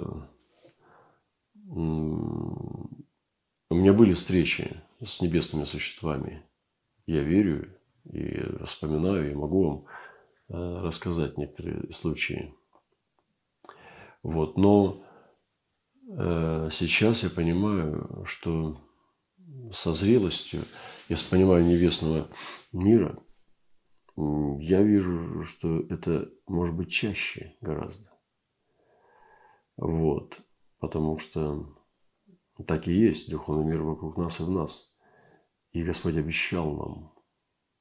у 1.68 2.86
меня 3.70 3.94
были 3.94 4.14
встречи 4.14 4.82
с 5.04 5.22
небесными 5.22 5.66
существами. 5.66 6.44
Я 7.06 7.22
верю 7.22 7.78
и 8.06 8.42
вспоминаю, 8.66 9.32
и 9.32 9.36
могу 9.36 9.64
вам 9.64 9.86
э, 10.50 10.82
рассказать 10.82 11.38
некоторые 11.38 11.92
случаи. 11.92 12.54
Вот, 14.24 14.58
но 14.58 15.06
Э, 16.08 16.70
сейчас 16.72 17.24
я 17.24 17.30
понимаю, 17.30 18.24
что 18.28 18.82
со 19.74 19.94
зрелостью 19.94 20.62
и 21.10 21.16
с 21.16 21.24
пониманием 21.24 21.70
небесного 21.70 22.28
мира 22.72 23.18
я 24.18 24.82
вижу, 24.82 25.44
что 25.44 25.82
это 25.90 26.30
может 26.48 26.76
быть 26.76 26.92
чаще 26.92 27.56
гораздо. 27.62 28.15
Вот. 29.78 30.42
Потому 30.80 31.18
что 31.18 31.76
так 32.68 32.88
и 32.88 32.94
есть 32.94 33.30
духовный 33.30 33.66
мир 33.66 33.84
вокруг 33.84 34.18
нас 34.18 34.40
и 34.40 34.44
в 34.44 34.52
нас. 34.52 34.96
И 35.72 35.84
Господь 35.84 36.16
обещал 36.16 36.74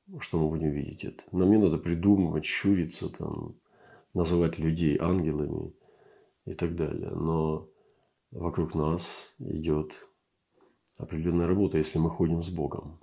нам, 0.09 0.21
что 0.21 0.39
мы 0.39 0.49
будем 0.49 0.71
видеть 0.71 1.05
это. 1.05 1.23
Нам 1.33 1.51
не 1.51 1.59
надо 1.59 1.79
придумывать, 1.79 2.45
щуриться, 2.45 3.09
там, 3.09 3.61
называть 4.15 4.59
людей 4.59 4.99
ангелами 4.99 5.75
и 6.45 6.55
так 6.55 6.75
далее. 6.75 7.11
Но 7.11 7.71
вокруг 8.31 8.75
нас 8.75 9.35
идет 9.39 10.09
определенная 10.99 11.47
работа, 11.47 11.79
если 11.79 11.99
мы 11.99 12.11
ходим 12.11 12.43
с 12.43 12.49
Богом. 12.49 13.01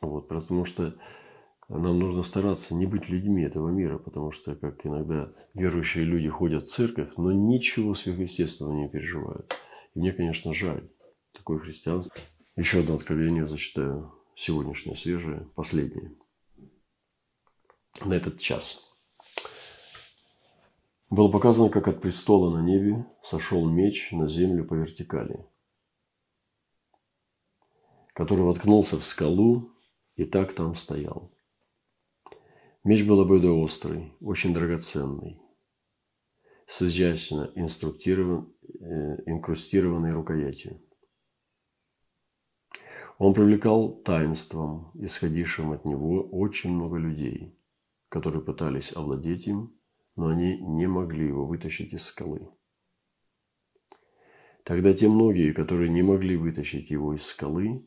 Вот, 0.00 0.28
потому 0.28 0.64
что 0.64 0.96
нам 1.68 1.98
нужно 1.98 2.22
стараться 2.22 2.74
не 2.74 2.86
быть 2.86 3.08
людьми 3.08 3.42
этого 3.42 3.70
мира, 3.70 3.98
потому 3.98 4.30
что, 4.30 4.54
как 4.54 4.86
иногда 4.86 5.32
верующие 5.54 6.04
люди 6.04 6.28
ходят 6.28 6.66
в 6.66 6.70
церковь, 6.70 7.12
но 7.16 7.32
ничего 7.32 7.94
сверхъестественного 7.94 8.74
не 8.74 8.88
переживают. 8.88 9.52
И 9.94 9.98
мне, 9.98 10.12
конечно, 10.12 10.54
жаль 10.54 10.88
такое 11.32 11.58
христианство. 11.58 12.14
Еще 12.54 12.80
одно 12.80 12.94
откровение 12.94 13.48
зачитаю, 13.48 14.14
сегодняшнее, 14.36 14.94
свежее, 14.94 15.48
последнее. 15.54 16.14
На 18.04 18.14
этот 18.14 18.38
час. 18.38 18.82
Было 21.10 21.28
показано, 21.30 21.68
как 21.68 21.88
от 21.88 22.00
престола 22.00 22.56
на 22.56 22.62
небе 22.62 23.06
сошел 23.22 23.68
меч 23.68 24.12
на 24.12 24.28
землю 24.28 24.64
по 24.64 24.74
вертикали, 24.74 25.46
который 28.12 28.44
воткнулся 28.44 28.98
в 28.98 29.04
скалу 29.04 29.72
и 30.16 30.24
так 30.24 30.52
там 30.52 30.74
стоял. 30.74 31.35
Меч 32.86 33.04
был 33.04 33.20
обоюдоострый, 33.20 34.14
очень 34.20 34.54
драгоценный, 34.54 35.40
с 36.68 36.82
изящно 36.82 37.50
инструктирован, 37.56 38.54
э, 38.62 39.22
инкрустированной 39.26 40.12
рукоятью. 40.12 40.80
Он 43.18 43.34
привлекал 43.34 43.90
таинством, 44.02 44.92
исходившим 44.94 45.72
от 45.72 45.84
него 45.84 46.22
очень 46.30 46.70
много 46.70 46.96
людей, 46.96 47.58
которые 48.08 48.44
пытались 48.44 48.96
овладеть 48.96 49.48
им 49.48 49.76
но 50.14 50.28
они 50.28 50.58
не 50.60 50.86
могли 50.86 51.26
его 51.26 51.44
вытащить 51.44 51.92
из 51.92 52.04
скалы. 52.04 52.48
Тогда 54.64 54.94
те 54.94 55.08
многие, 55.08 55.52
которые 55.52 55.90
не 55.90 56.02
могли 56.02 56.36
вытащить 56.36 56.90
его 56.90 57.14
из 57.14 57.26
скалы, 57.26 57.84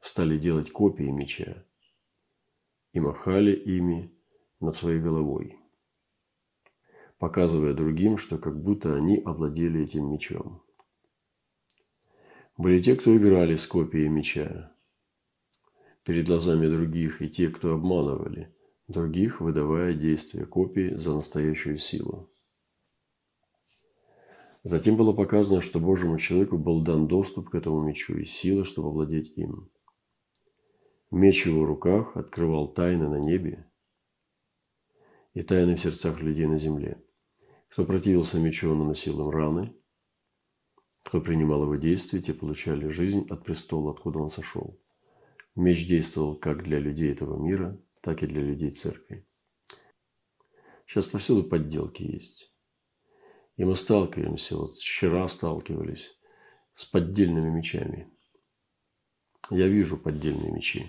стали 0.00 0.38
делать 0.38 0.72
копии 0.72 1.10
меча 1.10 1.64
и 2.92 3.00
махали 3.00 3.52
ими 3.52 4.12
над 4.60 4.74
своей 4.76 5.00
головой, 5.00 5.58
показывая 7.18 7.74
другим, 7.74 8.18
что 8.18 8.38
как 8.38 8.60
будто 8.62 8.94
они 8.94 9.18
овладели 9.18 9.82
этим 9.82 10.10
мечом. 10.10 10.62
Были 12.56 12.80
те, 12.82 12.96
кто 12.96 13.16
играли 13.16 13.56
с 13.56 13.66
копией 13.66 14.08
меча 14.08 14.72
перед 16.04 16.26
глазами 16.26 16.66
других, 16.66 17.22
и 17.22 17.28
те, 17.28 17.48
кто 17.48 17.74
обманывали– 17.74 18.54
других, 18.90 19.40
выдавая 19.40 19.94
действия 19.94 20.44
копии 20.44 20.94
за 20.94 21.14
настоящую 21.14 21.78
силу. 21.78 22.28
Затем 24.62 24.96
было 24.96 25.12
показано, 25.12 25.62
что 25.62 25.80
Божьему 25.80 26.18
человеку 26.18 26.58
был 26.58 26.82
дан 26.82 27.06
доступ 27.06 27.50
к 27.50 27.54
этому 27.54 27.82
мечу 27.82 28.16
и 28.18 28.24
сила, 28.24 28.64
чтобы 28.64 28.90
владеть 28.90 29.32
им. 29.36 29.70
Меч 31.10 31.44
в 31.44 31.48
его 31.48 31.64
руках 31.64 32.16
открывал 32.16 32.72
тайны 32.72 33.08
на 33.08 33.16
небе 33.16 33.68
и 35.34 35.42
тайны 35.42 35.74
в 35.74 35.80
сердцах 35.80 36.20
людей 36.20 36.46
на 36.46 36.56
земле. 36.56 37.02
Кто 37.68 37.84
противился 37.84 38.38
мечу, 38.38 38.70
он 38.70 38.78
наносил 38.78 39.20
им 39.20 39.30
раны. 39.30 39.74
Кто 41.02 41.20
принимал 41.20 41.64
его 41.64 41.74
действия, 41.76 42.20
те 42.20 42.32
получали 42.32 42.88
жизнь 42.88 43.26
от 43.28 43.44
престола, 43.44 43.90
откуда 43.90 44.20
он 44.20 44.30
сошел. 44.30 44.80
Меч 45.56 45.88
действовал 45.88 46.36
как 46.36 46.62
для 46.62 46.78
людей 46.78 47.10
этого 47.10 47.42
мира, 47.42 47.76
так 48.02 48.22
и 48.22 48.26
для 48.26 48.42
людей 48.42 48.70
церкви. 48.70 49.26
Сейчас 50.86 51.06
повсюду 51.06 51.42
подделки 51.42 52.02
есть. 52.02 52.54
И 53.56 53.64
мы 53.64 53.74
сталкиваемся, 53.74 54.56
вот 54.56 54.76
вчера 54.76 55.26
сталкивались 55.26 56.16
с 56.74 56.84
поддельными 56.84 57.50
мечами. 57.50 58.08
Я 59.50 59.66
вижу 59.66 59.96
поддельные 59.96 60.52
мечи. 60.52 60.86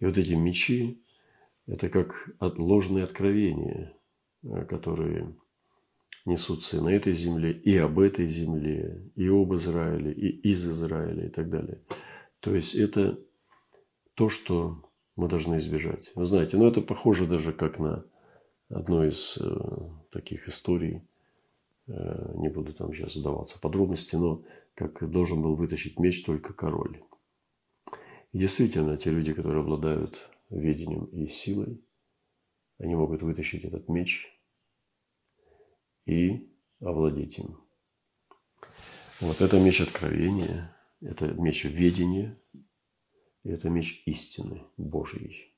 И 0.00 0.06
вот 0.06 0.16
эти 0.18 0.32
мечи– 0.34 1.02
это 1.66 1.88
как 1.88 2.30
ложные 2.40 3.04
откровения, 3.04 3.94
э, 4.42 4.64
которые 4.64 5.34
несутся 6.24 6.82
на 6.82 6.88
этой 6.88 7.12
земле, 7.12 7.52
и 7.52 7.76
об 7.76 7.98
этой 7.98 8.26
земле, 8.26 9.10
и 9.14 9.28
об 9.28 9.54
Израиле, 9.54 10.12
и 10.12 10.50
из 10.50 10.66
Израиля, 10.68 11.26
и 11.26 11.30
так 11.30 11.48
далее. 11.50 11.82
То 12.40 12.54
есть 12.54 12.74
это 12.74 13.18
то, 14.14 14.28
что 14.28 14.82
мы 15.16 15.28
должны 15.28 15.56
избежать. 15.56 16.12
Вы 16.14 16.24
знаете, 16.24 16.56
ну 16.56 16.66
это 16.66 16.80
похоже 16.80 17.26
даже 17.26 17.52
как 17.52 17.78
на 17.78 18.04
одну 18.68 19.04
из 19.04 19.38
э, 19.38 19.90
таких 20.10 20.48
историй 20.48 21.02
э, 21.86 22.32
не 22.36 22.48
буду 22.48 22.72
там 22.72 22.92
сейчас 22.94 23.16
вдаваться 23.16 23.58
в 23.58 23.60
подробности, 23.60 24.16
но 24.16 24.42
как 24.74 25.10
должен 25.10 25.42
был 25.42 25.56
вытащить 25.56 25.98
меч 25.98 26.24
только 26.24 26.52
король. 26.52 27.02
И 28.32 28.38
действительно, 28.38 28.96
те 28.96 29.10
люди, 29.10 29.32
которые 29.32 29.62
обладают 29.62 30.18
ведением 30.50 31.06
и 31.06 31.26
силой, 31.26 31.82
они 32.78 32.94
могут 32.94 33.22
вытащить 33.22 33.64
этот 33.64 33.88
меч 33.88 34.26
и 36.06 36.52
овладеть 36.80 37.38
им. 37.38 37.58
Вот 39.20 39.40
это 39.40 39.58
меч 39.58 39.80
откровения, 39.80 40.76
это 41.00 41.26
меч 41.26 41.64
ведения, 41.64 42.40
это 43.44 43.68
меч 43.68 44.02
истины 44.06 44.64
Божьей. 44.76 45.54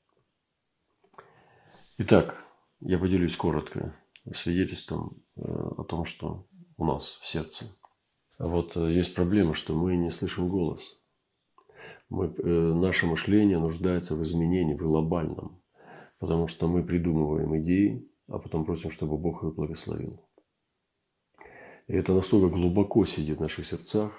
Итак, 1.99 2.43
я 2.81 2.99
поделюсь 2.99 3.37
коротко 3.37 3.95
свидетельством 4.33 5.23
э, 5.37 5.41
о 5.43 5.85
том, 5.85 6.07
что 6.07 6.47
у 6.77 6.85
нас 6.85 7.19
в 7.23 7.27
сердце. 7.27 7.77
Вот 8.39 8.77
э, 8.77 8.93
есть 8.93 9.15
проблема, 9.15 9.55
что 9.55 9.75
мы 9.75 9.97
не 9.97 10.09
слышим 10.09 10.49
голос. 10.49 11.00
Мы, 12.11 12.27
э, 12.27 12.75
наше 12.75 13.07
мышление 13.07 13.59
нуждается 13.59 14.17
в 14.17 14.23
изменении, 14.23 14.75
в 14.75 14.79
глобальном. 14.79 15.63
Потому 16.19 16.49
что 16.49 16.69
мы 16.69 16.83
придумываем 16.83 17.57
идеи, 17.61 18.07
а 18.29 18.39
потом 18.39 18.65
просим, 18.65 18.91
чтобы 18.91 19.17
Бог 19.17 19.43
их 19.45 19.55
благословил. 19.55 20.21
И 21.87 21.95
это 21.95 22.13
настолько 22.13 22.55
глубоко 22.55 23.05
сидит 23.05 23.39
в 23.39 23.41
наших 23.41 23.67
сердцах, 23.67 24.13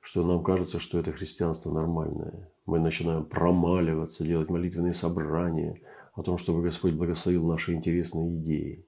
что 0.00 0.26
нам 0.26 0.42
кажется, 0.42 0.78
что 0.80 0.98
это 0.98 1.12
христианство 1.12 1.72
нормальное. 1.72 2.50
Мы 2.66 2.78
начинаем 2.78 3.24
промаливаться, 3.24 4.24
делать 4.24 4.50
молитвенные 4.50 4.92
собрания 4.92 5.80
о 6.14 6.22
том, 6.22 6.38
чтобы 6.38 6.62
Господь 6.62 6.94
благословил 6.94 7.46
наши 7.46 7.72
интересные 7.72 8.36
идеи. 8.36 8.86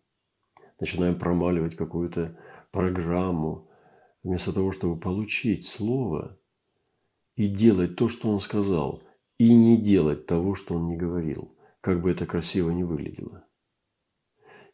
Начинаем 0.80 1.18
промаливать 1.18 1.76
какую-то 1.76 2.38
программу, 2.70 3.68
вместо 4.22 4.52
того, 4.52 4.72
чтобы 4.72 5.00
получить 5.00 5.66
Слово 5.66 6.38
и 7.36 7.46
делать 7.46 7.96
то, 7.96 8.08
что 8.08 8.30
Он 8.30 8.40
сказал, 8.40 9.02
и 9.38 9.54
не 9.54 9.76
делать 9.80 10.26
того, 10.26 10.54
что 10.54 10.74
Он 10.74 10.88
не 10.88 10.96
говорил 10.96 11.56
как 11.86 12.02
бы 12.02 12.10
это 12.10 12.26
красиво 12.26 12.72
не 12.72 12.82
выглядело. 12.82 13.44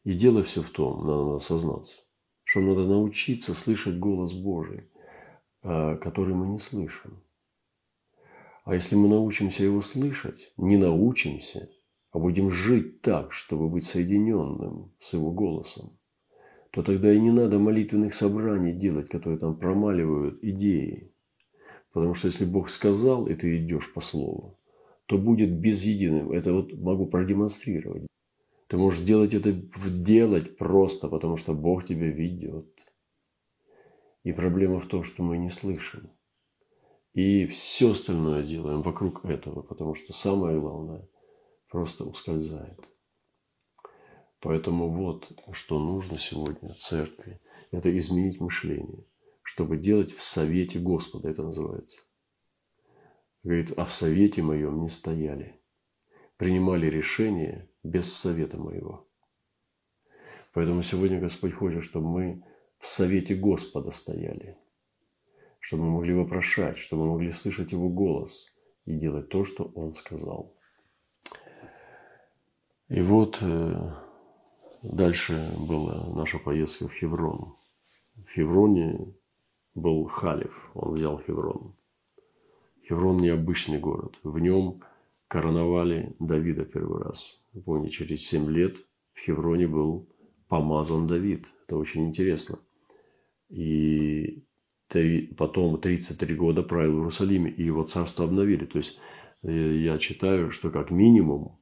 И 0.03 0.15
дело 0.15 0.43
все 0.45 0.63
в 0.63 0.71
том, 0.71 1.07
надо 1.07 1.37
осознаться, 1.37 1.95
что 2.43 2.61
надо 2.61 2.87
научиться 2.87 3.53
слышать 3.53 3.99
голос 3.99 4.33
Божий, 4.33 4.89
а, 5.63 5.97
который 5.97 6.35
мы 6.35 6.47
не 6.47 6.59
слышим. 6.59 7.23
А 8.65 8.73
если 8.73 8.97
мы 8.97 9.09
научимся 9.09 9.63
его 9.63 9.83
слышать, 9.83 10.55
не 10.57 10.79
научимся, 10.79 11.69
а 12.13 12.19
будем 12.19 12.51
жить 12.51 13.03
так, 13.03 13.35
чтобы 13.35 13.69
быть 13.69 13.85
соединенным 13.85 14.95
с 14.99 15.13
его 15.13 15.33
голосом, 15.33 15.99
то 16.71 16.83
тогда 16.83 17.13
и 17.13 17.21
не 17.21 17.31
надо 17.31 17.59
молитвенных 17.59 18.15
собраний 18.15 18.73
делать, 18.73 19.11
которые 19.11 19.39
там 19.39 19.59
промаливают 19.59 20.43
идеи. 20.43 21.12
Потому 21.93 22.15
что 22.15 22.29
если 22.29 22.45
Бог 22.45 22.71
сказал, 22.71 23.27
и 23.27 23.35
ты 23.35 23.59
идешь 23.59 23.93
по 23.93 24.01
слову, 24.01 24.59
то 25.07 25.19
будет 25.19 25.53
безединым. 25.53 26.33
Это 26.33 26.53
вот 26.53 26.73
могу 26.73 27.07
продемонстрировать. 27.07 28.07
Ты 28.69 28.79
можешь 28.79 29.01
делать 29.01 29.35
это, 29.35 29.53
делать 29.53 30.57
просто, 30.57 31.09
потому 31.09 31.37
что 31.37 31.53
Бог 31.53 31.85
тебя 31.85 32.07
ведет. 32.07 32.67
И 34.25 34.33
проблема 34.33 34.81
в 34.81 34.87
том, 34.87 35.05
что 35.05 35.23
мы 35.23 35.37
не 35.37 35.51
слышим. 35.51 36.11
И 37.13 37.47
все 37.47 37.93
остальное 37.93 38.43
делаем 38.43 38.81
вокруг 38.81 39.25
этого, 39.27 39.61
потому 39.61 39.95
что 39.95 40.15
самое 40.15 40.59
главное 40.59 41.07
просто 41.69 42.05
ускользает. 42.05 42.81
Поэтому 44.41 44.89
вот 44.89 45.31
что 45.53 45.79
нужно 45.79 46.19
сегодня 46.19 46.75
церкви. 46.75 47.41
Это 47.71 47.97
изменить 47.97 48.41
мышление, 48.41 49.05
чтобы 49.43 49.77
делать 49.77 50.13
в 50.13 50.23
совете 50.23 50.79
Господа, 50.79 51.29
это 51.29 51.43
называется. 51.43 52.03
Говорит, 53.43 53.73
а 53.77 53.85
в 53.85 53.93
совете 53.93 54.43
моем 54.43 54.81
не 54.83 54.89
стояли. 54.89 55.61
Принимали 56.37 56.87
решения 56.87 57.69
без 57.83 58.13
совета 58.13 58.57
моего. 58.57 59.09
Поэтому 60.53 60.83
сегодня 60.83 61.21
Господь 61.21 61.55
хочет, 61.55 61.83
чтобы 61.83 62.09
мы 62.09 62.45
в 62.79 62.87
совете 62.87 63.35
Господа 63.35 63.91
стояли. 63.91 64.59
Чтобы 65.59 65.85
мы 65.85 65.91
могли 65.93 66.15
вопрошать, 66.15 66.79
чтобы 66.79 67.05
мы 67.05 67.13
могли 67.13 67.33
слышать 67.33 67.73
Его 67.73 67.89
голос 67.89 68.53
и 68.85 68.95
делать 68.95 69.29
то, 69.29 69.45
что 69.45 69.65
Он 69.75 69.95
сказал. 69.95 70.57
И 72.89 73.01
вот 73.01 73.39
э, 73.41 73.95
дальше 74.83 75.53
была 75.59 76.07
наша 76.15 76.39
поездка 76.39 76.89
в 76.89 76.93
Хеврон. 76.93 77.57
В 78.17 78.29
Хевроне 78.35 79.15
был 79.75 80.05
Халев, 80.07 80.71
он 80.75 80.95
взял 80.95 81.19
Хеврон. 81.19 81.75
Хеврон 82.87 83.21
необычный 83.21 83.79
город. 83.79 84.19
В 84.23 84.39
нем 84.39 84.83
короновали 85.29 86.15
Давида 86.19 86.65
первый 86.65 87.03
раз. 87.03 87.45
Помните, 87.65 87.97
через 87.97 88.27
семь 88.27 88.51
лет 88.51 88.85
в 89.15 89.21
Хевроне 89.21 89.67
был 89.67 90.09
помазан 90.49 91.07
Давид. 91.07 91.47
Это 91.67 91.77
очень 91.77 92.07
интересно. 92.07 92.59
И 93.49 94.45
потом 95.37 95.81
33 95.81 96.35
года 96.35 96.63
правил 96.63 96.93
в 96.93 96.97
Иерусалиме, 96.99 97.51
и 97.51 97.65
его 97.65 97.85
царство 97.85 98.25
обновили. 98.25 98.67
То 98.67 98.79
есть 98.79 98.99
э, 99.43 99.77
я 99.77 99.97
читаю, 99.99 100.51
что 100.51 100.71
как 100.71 100.91
минимум 100.91 101.59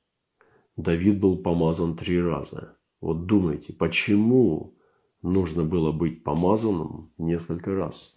Давид 0.76 1.20
был 1.20 1.42
помазан 1.42 1.96
три 1.96 2.20
раза. 2.20 2.76
Вот 3.00 3.26
думайте, 3.26 3.72
почему 3.72 4.74
нужно 5.22 5.64
было 5.64 5.92
быть 5.92 6.24
помазанным 6.24 7.12
несколько 7.18 7.74
раз? 7.74 8.16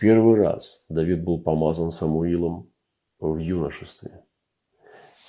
Первый 0.00 0.40
раз 0.40 0.84
Давид 0.88 1.24
был 1.24 1.40
помазан 1.40 1.90
Самуилом 1.90 2.70
в 3.18 3.38
юношестве. 3.38 4.24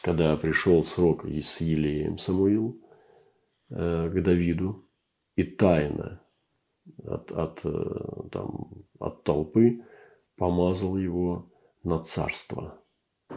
Когда 0.01 0.35
пришел 0.37 0.83
срок 0.83 1.25
с 1.25 1.61
Елеем 1.61 2.17
Самуил 2.17 2.79
э, 3.69 4.09
к 4.09 4.23
Давиду, 4.23 4.87
и 5.35 5.43
тайно 5.43 6.21
от, 7.03 7.31
от, 7.31 7.61
э, 7.63 8.29
там, 8.31 8.85
от 8.99 9.23
толпы 9.23 9.83
помазал 10.35 10.97
его 10.97 11.51
на 11.83 11.99
царство, 11.99 12.81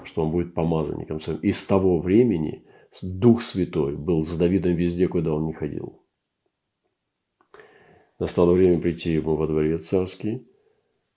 что 0.05 0.25
он 0.25 0.33
будет 0.33 0.55
помазанником. 0.55 1.19
И 1.43 1.53
с 1.53 1.67
того 1.67 2.01
времени 2.01 2.65
Дух 3.03 3.43
Святой 3.43 3.97
был 3.97 4.25
с 4.25 4.37
Давидом 4.37 4.75
везде, 4.75 5.09
куда 5.09 5.33
он 5.35 5.47
не 5.47 5.53
ходил. 5.53 6.00
Настало 8.21 8.53
время 8.53 8.79
прийти 8.81 9.15
ему 9.15 9.35
во 9.35 9.47
дворец 9.47 9.89
царский, 9.89 10.47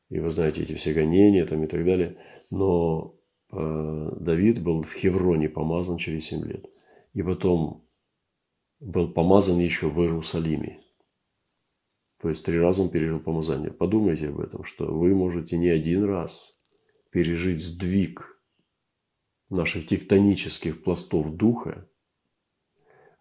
и 0.10 0.20
вы 0.20 0.32
знаете 0.32 0.64
эти 0.64 0.74
все 0.74 0.94
гонения 0.94 1.46
там 1.46 1.62
и 1.64 1.68
так 1.68 1.84
далее. 1.84 2.18
Но 2.50 3.20
э, 3.52 4.12
Давид 4.22 4.64
был 4.64 4.84
в 4.84 4.94
Хевроне 4.94 5.50
помазан 5.50 5.98
через 5.98 6.24
7 6.28 6.46
лет. 6.48 6.66
И 7.14 7.22
потом 7.22 7.86
был 8.80 9.12
помазан 9.12 9.60
еще 9.60 9.90
в 9.90 10.00
Иерусалиме. 10.02 10.82
То 12.22 12.30
есть 12.30 12.46
три 12.46 12.58
раза 12.58 12.84
он 12.84 12.90
пережил 12.90 13.20
помазание. 13.20 13.72
Подумайте 13.72 14.30
об 14.30 14.40
этом, 14.40 14.64
что 14.64 14.86
вы 14.86 15.14
можете 15.14 15.58
не 15.58 15.68
один 15.68 16.06
раз 16.06 16.58
пережить 17.12 17.62
сдвиг 17.62 18.42
наших 19.50 19.88
тектонических 19.88 20.82
пластов 20.82 21.36
духа. 21.36 21.86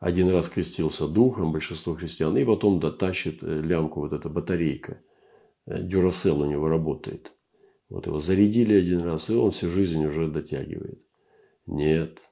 Один 0.02 0.28
раз 0.28 0.48
крестился 0.48 1.08
духом 1.08 1.52
большинство 1.52 1.94
христиан, 1.94 2.36
и 2.36 2.44
потом 2.44 2.80
дотащит 2.80 3.42
э, 3.42 3.62
лямку 3.62 4.00
вот 4.00 4.12
эта 4.12 4.28
батарейка– 4.28 5.00
Дюрасел 5.66 6.40
у 6.42 6.46
него 6.46 6.68
работает. 6.68 7.36
Вот 7.88 8.06
его 8.06 8.18
зарядили 8.18 8.74
один 8.74 9.02
раз, 9.02 9.30
и 9.30 9.34
он 9.34 9.50
всю 9.50 9.68
жизнь 9.68 10.04
уже 10.04 10.28
дотягивает. 10.28 11.02
Нет. 11.66 12.30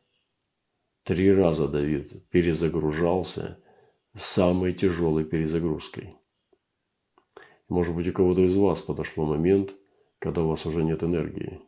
Три 1.05 1.33
раза 1.33 1.69
Давид 1.69 2.29
перезагружался 2.31 3.59
самой 4.15 4.73
тяжелой 4.73 5.25
перезагрузкой. 5.25 6.17
Может 7.69 7.95
быть, 7.95 8.09
у 8.09 8.13
кого-то 8.13 8.43
из 8.43 8.57
вас 8.57 8.83
подошел 8.83 9.25
момент, 9.27 9.75
когда 10.19 10.43
у 10.43 10.49
вас 10.49 10.67
уже 10.67 10.83
нет 10.83 11.03
энергии. 11.05 11.61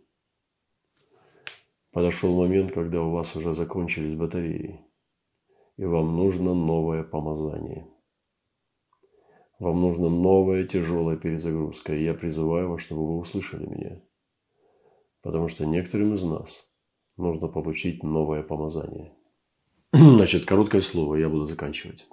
Подошел 1.92 2.34
момент, 2.36 2.72
когда 2.72 3.02
у 3.02 3.12
вас 3.12 3.36
уже 3.36 3.54
закончились 3.54 4.16
батареи, 4.16 4.80
и 5.76 5.84
вам 5.84 6.16
нужно 6.16 6.54
новое 6.54 7.02
помазание. 7.02 7.88
Вам 9.58 9.80
нужна 9.80 10.08
новая 10.08 10.64
тяжелая 10.64 11.16
перезагрузка, 11.16 11.94
и 11.94 12.04
я 12.04 12.14
призываю 12.14 12.68
вас, 12.68 12.82
чтобы 12.82 13.06
вы 13.06 13.18
услышали 13.18 13.66
меня. 13.66 14.02
Потому 15.22 15.48
что 15.48 15.64
некоторым 15.66 16.14
из 16.14 16.24
нас 16.24 16.68
нужно 17.16 17.46
получить 17.46 18.02
новое 18.02 18.42
помазание. 18.42 19.14
Значит, 19.92 20.46
короткое 20.46 20.80
слово, 20.80 21.14
я 21.14 21.28
буду 21.28 21.46
заканчивать. 21.46 22.08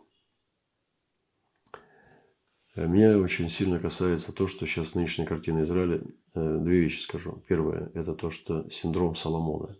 Меня 2.76 3.18
очень 3.18 3.50
сильно 3.50 3.80
касается 3.80 4.32
то, 4.32 4.48
что 4.48 4.66
сейчас 4.66 4.94
нынешняя 4.94 5.28
картина 5.28 5.64
Израиля. 5.64 6.02
Э, 6.34 6.60
две 6.60 6.82
вещи 6.82 7.02
скажу. 7.02 7.44
Первое– 7.48 7.92
это 7.94 8.14
то, 8.14 8.30
что 8.30 8.70
синдром 8.70 9.16
Соломона. 9.16 9.76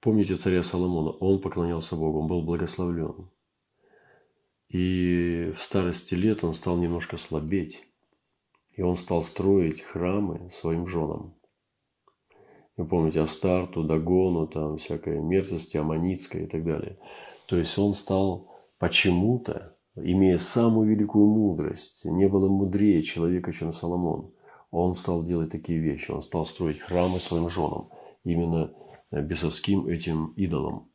Помните 0.00 0.34
царя 0.36 0.62
Соломона? 0.62 1.10
Он 1.10 1.40
поклонялся 1.40 1.94
Богу, 1.94 2.20
он 2.20 2.26
был 2.26 2.42
благословлен. 2.42 3.28
И 4.68 5.52
в 5.56 5.60
старости 5.60 6.14
лет 6.14 6.42
он 6.42 6.54
стал 6.54 6.78
немножко 6.78 7.18
слабеть. 7.18 7.84
И 8.72 8.82
он 8.82 8.96
стал 8.96 9.22
строить 9.22 9.82
храмы 9.82 10.48
своим 10.50 10.86
женам. 10.86 11.34
Вы 12.76 12.86
помните 12.86 13.20
Астарту, 13.20 13.84
Дагону, 13.84 14.46
там 14.46 14.78
всякая 14.78 15.20
мерзость 15.20 15.76
Аманицкая 15.76 16.44
и 16.44 16.46
так 16.46 16.64
далее. 16.64 16.98
То 17.46 17.58
есть 17.58 17.76
он 17.76 17.92
стал 17.92 18.56
почему-то, 18.78 19.76
имея 19.96 20.38
самую 20.38 20.88
великую 20.88 21.26
мудрость, 21.26 22.06
не 22.06 22.26
было 22.26 22.48
мудрее 22.48 23.02
человека, 23.02 23.52
чем 23.52 23.70
Соломон. 23.72 24.32
Он 24.70 24.94
стал 24.94 25.24
делать 25.24 25.50
такие 25.50 25.80
вещи. 25.80 26.10
Он 26.10 26.22
стал 26.22 26.46
строить 26.46 26.80
храмы 26.80 27.18
своим 27.18 27.50
женам. 27.50 27.90
Именно 28.24 28.72
бесовским 29.10 29.86
этим 29.86 30.32
идолам. 30.36 30.88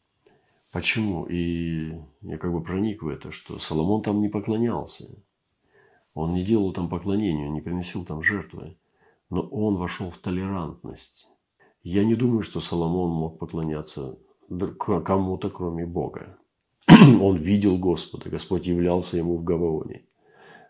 Почему? 0.71 1.25
И 1.25 1.93
я 2.21 2.38
как 2.38 2.51
бы 2.51 2.62
проник 2.62 3.04
в 3.04 3.08
это, 3.08 3.32
что 3.32 3.60
Соломон 3.60 4.01
там 4.01 4.21
не 4.21 4.30
поклонялся. 4.30 5.06
Он 6.13 6.34
не 6.34 6.43
делал 6.43 6.73
там 6.73 6.89
поклонения, 6.89 7.49
не 7.49 7.62
приносил 7.62 8.06
там 8.06 8.23
жертвы. 8.23 8.78
Но 9.30 9.41
он 9.41 9.75
вошел 9.75 10.12
в 10.12 10.17
толерантность. 10.17 11.28
Я 11.84 12.04
не 12.06 12.15
думаю, 12.15 12.43
что 12.43 12.62
Соломон 12.62 13.12
мог 13.12 13.39
поклоняться 13.39 14.17
кому-то, 14.80 15.49
кроме 15.49 15.86
Бога. 15.86 16.38
Он 16.88 17.38
видел 17.38 17.78
Господа. 17.78 18.30
Господь 18.30 18.67
являлся 18.67 19.17
ему 19.17 19.38
в 19.38 19.43
Гаваоне. 19.43 20.06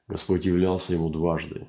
Господь 0.08 0.46
являлся 0.46 0.94
ему 0.94 1.10
дважды. 1.10 1.68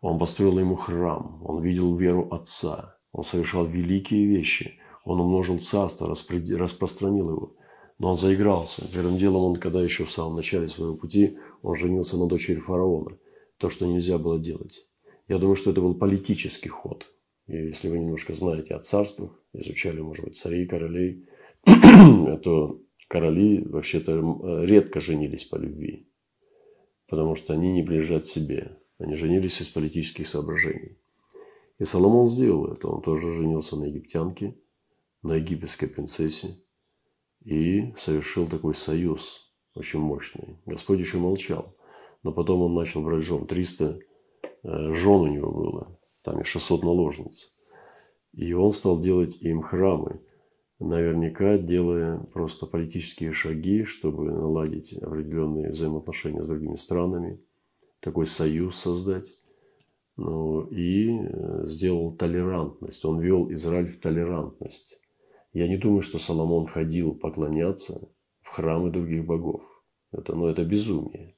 Он 0.00 0.18
построил 0.18 0.58
ему 0.58 0.76
храм. 0.76 1.40
Он 1.44 1.62
видел 1.62 1.96
веру 1.96 2.28
Отца. 2.32 2.93
Он 3.14 3.22
совершал 3.22 3.64
великие 3.66 4.26
вещи. 4.26 4.74
Он 5.04 5.20
умножил 5.20 5.60
царство, 5.60 6.08
распространил 6.08 7.30
его. 7.30 7.56
Но 8.00 8.10
он 8.10 8.16
заигрался. 8.16 8.86
Первым 8.92 9.16
делом 9.16 9.44
он, 9.44 9.56
когда 9.56 9.80
еще 9.80 10.04
в 10.04 10.10
самом 10.10 10.34
начале 10.34 10.66
своего 10.66 10.96
пути, 10.96 11.38
он 11.62 11.76
женился 11.76 12.18
на 12.18 12.26
дочери 12.26 12.58
фараона. 12.58 13.16
То, 13.58 13.70
что 13.70 13.86
нельзя 13.86 14.18
было 14.18 14.40
делать. 14.40 14.88
Я 15.28 15.38
думаю, 15.38 15.54
что 15.54 15.70
это 15.70 15.80
был 15.80 15.94
политический 15.94 16.68
ход. 16.68 17.06
И 17.46 17.52
если 17.52 17.88
вы 17.88 18.00
немножко 18.00 18.34
знаете 18.34 18.74
о 18.74 18.80
царствах, 18.80 19.30
изучали, 19.52 20.00
может 20.00 20.24
быть, 20.24 20.36
царей, 20.36 20.66
королей, 20.66 21.24
то 22.42 22.80
короли 23.06 23.62
вообще-то 23.64 24.64
редко 24.64 25.00
женились 25.00 25.44
по 25.44 25.54
любви. 25.54 26.08
Потому 27.06 27.36
что 27.36 27.52
они 27.52 27.70
не 27.70 27.84
принадлежат 27.84 28.26
себе. 28.26 28.76
Они 28.98 29.14
женились 29.14 29.60
из 29.60 29.68
политических 29.68 30.26
соображений. 30.26 30.98
И 31.78 31.84
Соломон 31.84 32.28
сделал 32.28 32.66
это. 32.66 32.88
Он 32.88 33.02
тоже 33.02 33.30
женился 33.32 33.76
на 33.76 33.84
египтянке, 33.84 34.56
на 35.22 35.34
египетской 35.34 35.86
принцессе. 35.86 36.56
И 37.44 37.92
совершил 37.96 38.46
такой 38.46 38.74
союз 38.74 39.52
очень 39.74 39.98
мощный. 39.98 40.58
Господь 40.66 41.00
еще 41.00 41.18
молчал. 41.18 41.76
Но 42.22 42.32
потом 42.32 42.62
он 42.62 42.74
начал 42.74 43.02
брать 43.02 43.22
жен. 43.22 43.46
300 43.46 43.98
э, 44.62 44.92
жен 44.94 45.20
у 45.20 45.26
него 45.26 45.52
было 45.52 45.98
там 46.24 46.40
и 46.40 46.44
600 46.44 46.82
наложниц. 46.82 47.54
И 48.32 48.52
он 48.52 48.72
стал 48.72 48.98
делать 48.98 49.36
им 49.42 49.62
храмы, 49.62 50.20
наверняка 50.80 51.56
делая 51.56 52.18
просто 52.32 52.66
политические 52.66 53.32
шаги, 53.32 53.84
чтобы 53.84 54.32
наладить 54.32 54.92
определенные 54.94 55.70
взаимоотношения 55.70 56.42
с 56.42 56.48
другими 56.48 56.74
странами, 56.74 57.40
такой 58.00 58.26
союз 58.26 58.76
создать. 58.76 59.34
Ну, 60.16 60.62
и 60.66 61.10
э, 61.10 61.66
сделал 61.66 62.12
толерантность. 62.12 63.04
Он 63.04 63.20
вел 63.20 63.52
Израиль 63.52 63.88
в 63.88 63.98
толерантность. 63.98 65.00
Я 65.52 65.66
не 65.68 65.76
думаю, 65.76 66.02
что 66.02 66.18
Соломон 66.18 66.66
ходил 66.66 67.14
поклоняться 67.14 68.08
в 68.40 68.48
храмы 68.50 68.90
других 68.90 69.24
богов. 69.24 69.62
Это, 70.12 70.34
ну, 70.34 70.46
это 70.46 70.64
безумие 70.64 71.34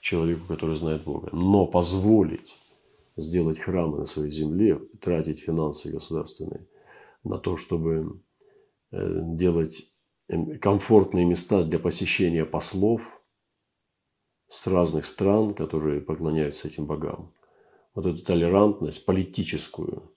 человеку, 0.00 0.42
который 0.46 0.76
знает 0.76 1.02
Бога. 1.02 1.30
Но 1.32 1.66
позволить 1.66 2.56
сделать 3.16 3.58
храмы 3.58 3.98
на 3.98 4.04
своей 4.04 4.30
земле, 4.30 4.78
тратить 5.00 5.40
финансы 5.40 5.90
государственные 5.90 6.66
на 7.24 7.38
то, 7.38 7.56
чтобы 7.56 8.20
э, 8.92 9.20
делать 9.34 9.90
эм, 10.28 10.58
комфортные 10.60 11.24
места 11.24 11.64
для 11.64 11.78
посещения 11.78 12.44
послов 12.44 13.20
с 14.48 14.66
разных 14.66 15.06
стран, 15.06 15.54
которые 15.54 16.00
поклоняются 16.00 16.68
этим 16.68 16.86
богам. 16.86 17.32
Вот 17.96 18.04
эту 18.04 18.22
толерантность 18.22 19.06
политическую 19.06 20.12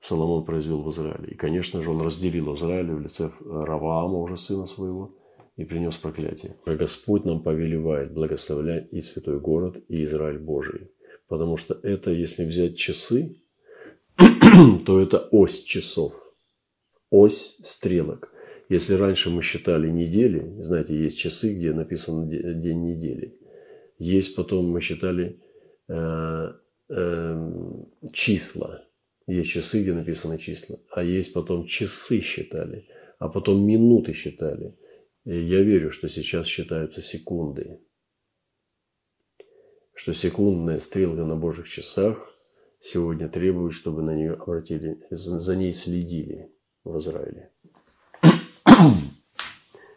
Соломон 0.00 0.44
произвел 0.44 0.82
в 0.82 0.90
Израиле. 0.90 1.28
И, 1.28 1.34
конечно 1.36 1.80
же, 1.80 1.90
он 1.90 2.02
разделил 2.02 2.52
Израиль 2.54 2.90
в 2.90 3.00
лице 3.00 3.30
Раваама, 3.40 4.18
уже 4.18 4.36
сына 4.36 4.66
своего, 4.66 5.14
и 5.56 5.64
принес 5.64 5.96
проклятие. 5.96 6.56
Господь 6.66 7.24
нам 7.24 7.44
повелевает 7.44 8.12
благословлять 8.12 8.92
и 8.92 9.00
святой 9.00 9.38
город, 9.38 9.80
и 9.88 10.02
Израиль 10.02 10.40
Божий. 10.40 10.90
Потому 11.28 11.56
что 11.56 11.74
это, 11.74 12.10
если 12.10 12.44
взять 12.44 12.76
часы, 12.76 13.36
то 14.84 15.00
это 15.00 15.28
ось 15.30 15.62
часов, 15.62 16.12
ось 17.10 17.56
стрелок. 17.62 18.32
Если 18.68 18.94
раньше 18.94 19.30
мы 19.30 19.42
считали 19.42 19.88
недели, 19.88 20.60
знаете, 20.60 20.98
есть 20.98 21.20
часы, 21.20 21.56
где 21.56 21.72
написано 21.72 22.26
день 22.26 22.84
недели. 22.84 23.38
Есть 23.96 24.34
потом 24.34 24.68
мы 24.68 24.80
считали 24.80 25.40
э, 26.88 26.94
э, 26.94 28.10
числа. 28.12 28.84
Есть 29.26 29.50
часы, 29.50 29.82
где 29.82 29.92
написаны 29.92 30.38
числа. 30.38 30.78
А 30.90 31.02
есть 31.02 31.32
потом 31.32 31.66
часы 31.66 32.20
считали. 32.20 32.86
А 33.18 33.28
потом 33.28 33.66
минуты 33.66 34.12
считали. 34.12 34.76
И 35.24 35.36
я 35.40 35.62
верю, 35.62 35.90
что 35.90 36.08
сейчас 36.08 36.46
считаются 36.46 37.02
секунды 37.02 37.80
что 39.96 40.12
секундная 40.12 40.78
стрелка 40.78 41.24
на 41.24 41.36
Божьих 41.36 41.66
часах 41.66 42.30
сегодня 42.80 43.28
требует, 43.28 43.72
чтобы 43.72 44.02
на 44.02 44.14
нее 44.14 44.34
обратили, 44.34 45.02
за 45.10 45.56
ней 45.56 45.72
следили 45.72 46.52
в 46.84 46.98
Израиле. 46.98 47.50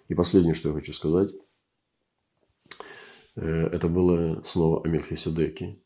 И 0.07 0.15
последнее, 0.15 0.55
что 0.55 0.69
я 0.69 0.75
хочу 0.75 0.93
сказать, 0.93 1.31
э, 3.35 3.41
это 3.45 3.89
было 3.89 4.41
снова 4.43 4.81
о 4.83 4.87
Мельхиседеке. 4.87 5.79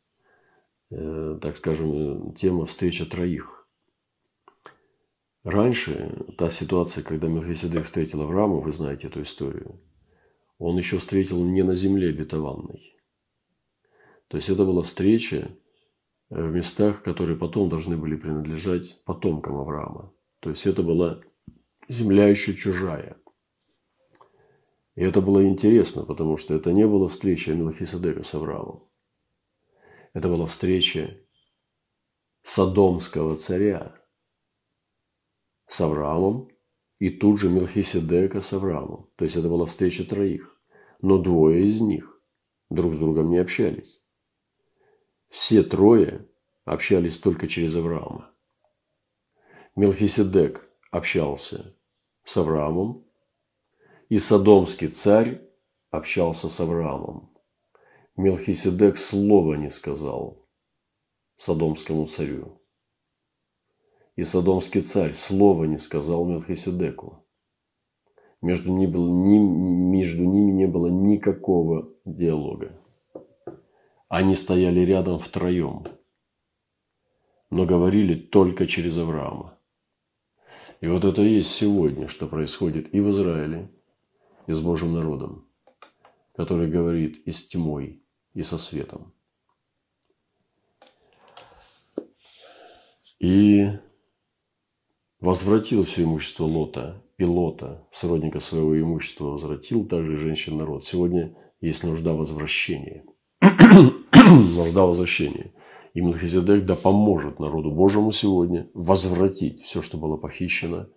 Э, 0.95 1.39
так 1.41 1.57
скажем, 1.57 2.35
тема 2.35 2.65
«Встреча 2.67 3.05
троих». 3.05 3.67
Раньше 5.43 6.23
та 6.37 6.49
ситуация, 6.51 7.03
когда 7.03 7.27
Мельхиседек 7.27 7.85
встретил 7.85 8.21
Авраама, 8.21 8.57
вы 8.57 8.71
знаете 8.71 9.07
эту 9.07 9.23
историю, 9.23 9.81
он 10.59 10.77
еще 10.77 10.99
встретил 10.99 11.43
не 11.43 11.63
на 11.63 11.73
земле 11.73 12.09
обетованной, 12.09 12.95
то 14.27 14.37
есть 14.37 14.49
это 14.49 14.65
была 14.65 14.83
встреча 14.83 15.57
э, 16.29 16.43
в 16.43 16.53
местах, 16.53 17.01
которые 17.01 17.37
потом 17.37 17.69
должны 17.69 17.97
были 17.97 18.15
принадлежать 18.15 19.01
потомкам 19.05 19.57
Авраама. 19.57 20.13
То 20.41 20.51
есть 20.51 20.67
это 20.67 20.83
была 20.83 21.21
земля 21.87 22.27
еще 22.27 22.53
чужая. 22.53 23.17
И 24.93 25.01
это 25.01 25.21
было 25.21 25.43
интересно, 25.43 26.05
потому 26.05 26.37
что 26.37 26.53
это 26.53 26.71
не 26.71 26.87
была 26.87 27.07
встреча 27.07 27.53
Мелхиседека 27.53 28.21
с 28.21 28.35
Авраамом. 28.35 28.83
Это 30.13 30.29
была 30.29 30.45
встреча 30.45 31.19
Содомского 32.43 33.35
царя 33.35 33.99
с 35.67 35.81
Авраамом 35.81 36.51
и 36.99 37.09
тут 37.09 37.39
же 37.39 37.49
Мелхиседека 37.49 38.41
с 38.41 38.53
Авраамом. 38.53 39.09
То 39.15 39.25
есть 39.25 39.35
это 39.35 39.49
была 39.49 39.65
встреча 39.65 40.07
троих. 40.07 40.49
Но 41.01 41.17
двое 41.17 41.65
из 41.67 41.81
них 41.81 42.21
друг 42.69 42.93
с 42.93 42.97
другом 42.97 43.31
не 43.31 43.39
общались. 43.39 44.03
Все 45.29 45.63
трое 45.63 46.29
общались 46.63 47.17
только 47.17 47.47
через 47.47 47.75
Авраама. 47.75 48.31
Мелхиседек 49.75 50.69
общался 50.91 51.75
с 52.23 52.37
Авраамом, 52.37 53.05
и 54.09 54.19
Содомский 54.19 54.87
царь 54.87 55.41
общался 55.89 56.47
с 56.47 56.59
Авраамом. 56.59 57.32
Мелхиседек 58.15 58.97
слова 58.97 59.55
не 59.55 59.71
сказал 59.71 60.47
Содомскому 61.35 62.05
царю. 62.05 62.61
И 64.15 64.23
Содомский 64.23 64.81
царь 64.81 65.13
слова 65.13 65.63
не 65.63 65.79
сказал 65.79 66.23
Мелхиседеку. 66.23 67.25
Между, 68.39 68.71
ними, 68.71 69.39
между 69.39 70.25
ними 70.25 70.51
не 70.51 70.67
было 70.67 70.89
никакого 70.89 71.89
диалога. 72.05 72.79
Они 74.09 74.35
стояли 74.35 74.81
рядом 74.81 75.17
втроем, 75.17 75.87
но 77.49 77.65
говорили 77.65 78.13
только 78.13 78.67
через 78.67 78.95
Авраама. 78.99 79.57
И 80.81 80.87
вот 80.87 81.03
это 81.03 81.23
и 81.23 81.33
есть 81.33 81.49
сегодня, 81.49 82.07
что 82.09 82.27
происходит 82.27 82.93
и 82.93 82.99
в 82.99 83.09
Израиле, 83.09 83.71
и 84.45 84.53
с 84.53 84.59
Божьим 84.59 84.93
народом, 84.93 85.47
который 86.35 86.69
говорит 86.69 87.23
и 87.25 87.31
с 87.31 87.47
тьмой, 87.47 88.02
и 88.33 88.43
со 88.43 88.57
светом. 88.57 89.13
И 93.19 93.69
возвратил 95.19 95.85
все 95.85 96.03
имущество 96.03 96.45
Лота 96.45 97.03
пилота, 97.15 97.87
сродника 97.91 98.39
своего 98.39 98.79
имущества 98.79 99.25
возвратил, 99.25 99.85
также 99.85 100.17
женщин 100.17 100.57
народ. 100.57 100.83
Сегодня 100.83 101.35
есть 101.61 101.83
нужда 101.83 102.13
возвращения. 102.13 103.05
нужда 103.41 104.85
возвращения. 104.85 105.53
И 105.93 106.01
Мелхизедек 106.01 106.65
да 106.65 106.75
поможет 106.75 107.39
народу 107.39 107.71
Божьему 107.71 108.11
сегодня 108.11 108.67
возвратить 108.73 109.61
все, 109.61 109.81
что 109.81 109.97
было 109.97 110.17
похищено 110.17 110.87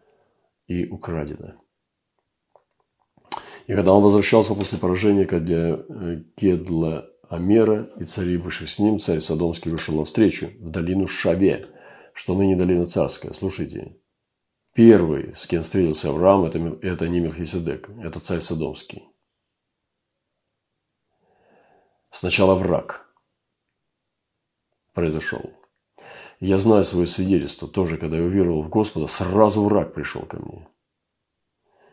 и 0.67 0.87
украдено. 0.89 1.55
И 3.67 3.75
когда 3.75 3.93
он 3.93 4.03
возвращался 4.03 4.55
после 4.55 4.79
поражения 4.79 5.27
для 5.27 5.77
э, 5.77 6.23
Кедла 6.37 7.11
Амера 7.29 7.91
и 7.99 8.05
царей 8.05 8.37
бывших 8.37 8.69
с 8.69 8.79
ним, 8.79 9.01
царь 9.01 9.21
Содомский 9.21 9.71
вышел 9.71 9.97
навстречу 9.97 10.53
в 10.61 10.71
долину 10.71 11.07
Шаве, 11.07 11.67
что 12.15 12.35
ныне 12.35 12.57
долина 12.57 12.87
царская. 12.87 13.33
Слушайте, 13.33 13.97
первый, 14.73 15.35
с 15.35 15.47
кем 15.47 15.63
встретился 15.63 16.11
Авраам, 16.11 16.45
это, 16.45 16.59
это 16.83 17.09
не 17.09 17.21
Мелхиседек, 17.21 17.91
это 18.01 18.21
царь 18.21 18.41
Содомский. 18.41 19.09
Сначала 22.11 22.55
враг 22.55 23.07
произошел. 24.95 25.53
Я 26.41 26.59
знаю 26.59 26.85
свое 26.85 27.07
свидетельство. 27.07 27.67
Тоже, 27.67 27.99
когда 27.99 28.19
я 28.19 28.23
уверовал 28.23 28.63
в 28.63 28.69
Господа, 28.69 29.07
сразу 29.07 29.65
враг 29.65 29.95
пришел 29.95 30.23
ко 30.23 30.39
мне. 30.39 30.69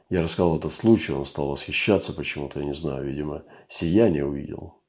Я 0.10 0.22
рассказал 0.22 0.58
этот 0.58 0.72
случай, 0.72 1.12
он 1.12 1.26
стал 1.26 1.50
восхищаться 1.50 2.13
почему-то, 2.13 2.60
я 2.60 2.65
не 2.65 2.74
знаю, 2.74 3.06
видимо, 3.06 3.43
сияние 3.67 4.26
увидел. 4.26 4.83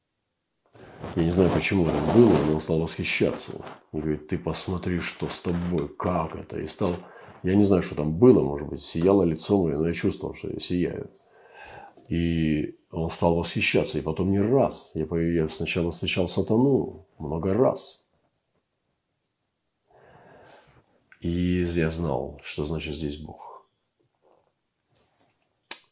Я 1.16 1.24
не 1.24 1.30
знаю, 1.30 1.50
почему 1.50 1.86
это 1.86 1.98
было, 2.12 2.36
но 2.44 2.54
он 2.54 2.60
стал 2.60 2.80
восхищаться. 2.80 3.64
Он 3.92 4.00
говорит, 4.00 4.26
ты 4.28 4.38
посмотри, 4.38 4.98
что 4.98 5.28
с 5.28 5.40
тобой, 5.40 5.88
как 5.88 6.34
это. 6.34 6.58
И 6.58 6.66
стал, 6.66 6.96
я 7.42 7.54
не 7.54 7.64
знаю, 7.64 7.82
что 7.82 7.94
там 7.94 8.18
было, 8.18 8.42
может 8.42 8.68
быть, 8.68 8.82
сияло 8.82 9.22
лицо 9.22 9.62
мое, 9.62 9.78
но 9.78 9.86
я 9.86 9.92
чувствовал, 9.92 10.34
что 10.34 10.50
я 10.50 10.58
сияю. 10.58 11.10
И 12.08 12.78
он 12.90 13.10
стал 13.10 13.36
восхищаться. 13.36 13.98
И 13.98 14.02
потом 14.02 14.30
не 14.30 14.40
раз. 14.40 14.92
Я, 14.94 15.06
я 15.18 15.48
сначала 15.48 15.90
встречал 15.90 16.26
сатану 16.26 17.06
много 17.18 17.54
раз. 17.54 18.04
И 21.20 21.62
я 21.62 21.90
знал, 21.90 22.40
что 22.42 22.66
значит 22.66 22.94
здесь 22.94 23.18
Бог. 23.18 23.66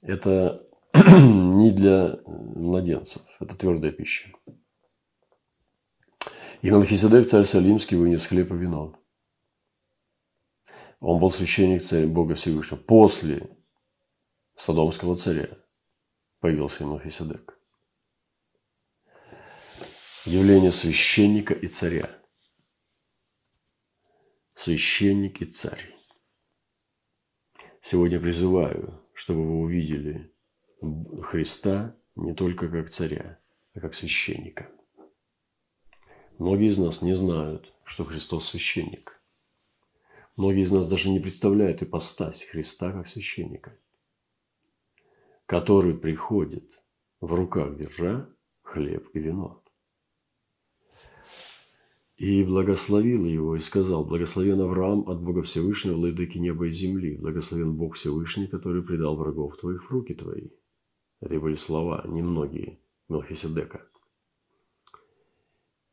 Это 0.03 0.67
не 0.95 1.71
для 1.71 2.19
младенцев. 2.27 3.23
Это 3.41 3.57
твердая 3.57 3.93
пища. 3.93 4.31
И 6.63 6.71
Мелхиседек, 6.71 7.29
царь 7.29 7.45
Салимский, 7.45 7.97
вынес 7.97 8.27
хлеб 8.27 8.53
и 8.53 8.57
вино. 8.57 8.97
Он 11.01 11.19
был 11.19 11.29
священник 11.29 11.83
царя 11.83 12.07
Бога 12.07 12.37
Всевышнего. 12.37 12.79
После 12.79 13.51
Содомского 14.55 15.17
царя 15.17 15.49
появился 16.39 16.85
Мелхиседек. 16.85 17.59
Явление 20.25 20.71
священника 20.71 21.53
и 21.53 21.67
царя. 21.67 22.09
Священник 24.55 25.43
и 25.43 25.47
царь. 25.47 25.93
Сегодня 27.81 28.21
призываю, 28.21 29.05
чтобы 29.15 29.45
вы 29.45 29.63
увидели 29.63 30.33
Христа 31.25 31.97
не 32.15 32.33
только 32.35 32.69
как 32.69 32.89
царя, 32.89 33.41
а 33.75 33.81
как 33.81 33.95
священника. 33.95 34.71
Многие 36.39 36.69
из 36.69 36.79
нас 36.79 37.03
не 37.03 37.15
знают, 37.15 37.73
что 37.85 38.05
Христос 38.05 38.49
священник. 38.49 39.21
Многие 40.37 40.63
из 40.63 40.73
нас 40.73 40.89
даже 40.89 41.11
не 41.11 41.21
представляют 41.21 41.83
ипостась 41.83 42.45
Христа 42.45 42.91
как 42.91 43.07
священника, 43.07 43.79
который 45.47 45.95
приходит 45.95 46.83
в 47.21 47.35
руках 47.35 47.77
держа 47.77 48.29
хлеб 48.63 49.09
и 49.13 49.19
вино. 49.19 49.63
И 52.17 52.45
благословил 52.45 53.25
его 53.27 53.57
и 53.57 53.61
сказал, 53.61 54.05
благословен 54.05 54.61
Авраам 54.61 55.09
от 55.09 55.21
Бога 55.23 55.43
Всевышнего, 55.43 55.97
владыки 55.97 56.39
неба 56.39 56.67
и 56.67 56.71
земли, 56.71 57.17
благословен 57.17 57.75
Бог 57.77 57.97
Всевышний, 57.97 58.47
который 58.47 58.83
предал 58.83 59.17
врагов 59.17 59.57
твоих 59.57 59.85
в 59.85 59.91
руки 59.91 60.15
твои. 60.15 60.51
Это 61.21 61.39
были 61.41 61.57
слова, 61.57 62.05
немногие, 62.07 62.79
Мелхиседека. 63.09 63.92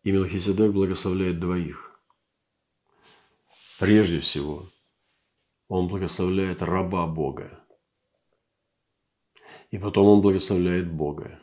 И 0.04 0.12
Мелхиседек 0.12 0.72
благословляет 0.72 1.40
двоих. 1.40 2.00
Прежде 3.80 4.22
всего, 4.22 4.70
он 5.68 5.88
благословляет 5.88 6.62
раба 6.62 7.06
Бога. 7.06 7.64
И 9.72 9.78
потом 9.78 10.08
он 10.08 10.22
благословляет 10.22 10.92
Бога. 10.92 11.40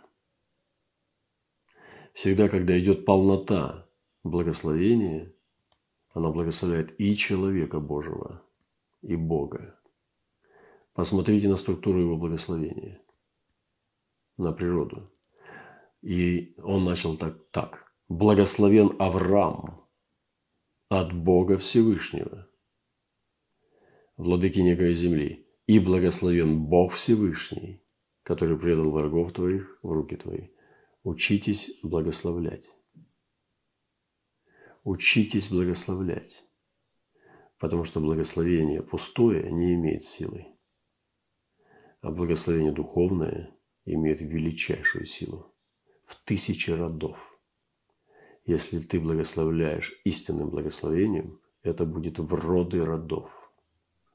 Всегда, 2.12 2.48
когда 2.48 2.78
идет 2.78 3.04
полнота 3.04 3.86
благословения, 4.24 5.32
она 6.10 6.30
благословляет 6.30 6.98
и 6.98 7.14
человека 7.14 7.78
Божьего, 7.78 8.42
и 9.02 9.16
Бога. 9.16 9.78
Посмотрите 10.94 11.48
на 11.48 11.56
структуру 11.56 12.00
его 12.00 12.16
благословения, 12.16 13.02
на 14.38 14.52
природу. 14.52 15.10
И 16.00 16.54
он 16.62 16.84
начал 16.84 17.18
так, 17.18 17.50
так 17.50 17.85
благословен 18.08 18.94
Авраам 18.98 19.84
от 20.88 21.12
Бога 21.12 21.58
Всевышнего, 21.58 22.48
владыки 24.16 24.60
и 24.60 24.94
земли, 24.94 25.48
и 25.66 25.80
благословен 25.80 26.66
Бог 26.66 26.94
Всевышний, 26.94 27.82
который 28.22 28.58
предал 28.58 28.90
врагов 28.90 29.32
твоих 29.32 29.78
в 29.82 29.90
руки 29.90 30.16
твои. 30.16 30.48
Учитесь 31.02 31.78
благословлять. 31.82 32.68
Учитесь 34.84 35.50
благословлять, 35.50 36.44
потому 37.58 37.84
что 37.84 38.00
благословение 38.00 38.82
пустое 38.82 39.50
не 39.50 39.74
имеет 39.74 40.04
силы, 40.04 40.46
а 42.02 42.12
благословение 42.12 42.70
духовное 42.70 43.52
имеет 43.84 44.20
величайшую 44.20 45.06
силу 45.06 45.52
в 46.04 46.14
тысячи 46.24 46.70
родов– 46.70 47.32
если 48.46 48.78
ты 48.78 49.00
благословляешь 49.00 49.92
истинным 50.04 50.50
благословением, 50.50 51.40
это 51.62 51.84
будет 51.84 52.20
в 52.20 52.32
роды 52.32 52.84
родов. 52.84 53.30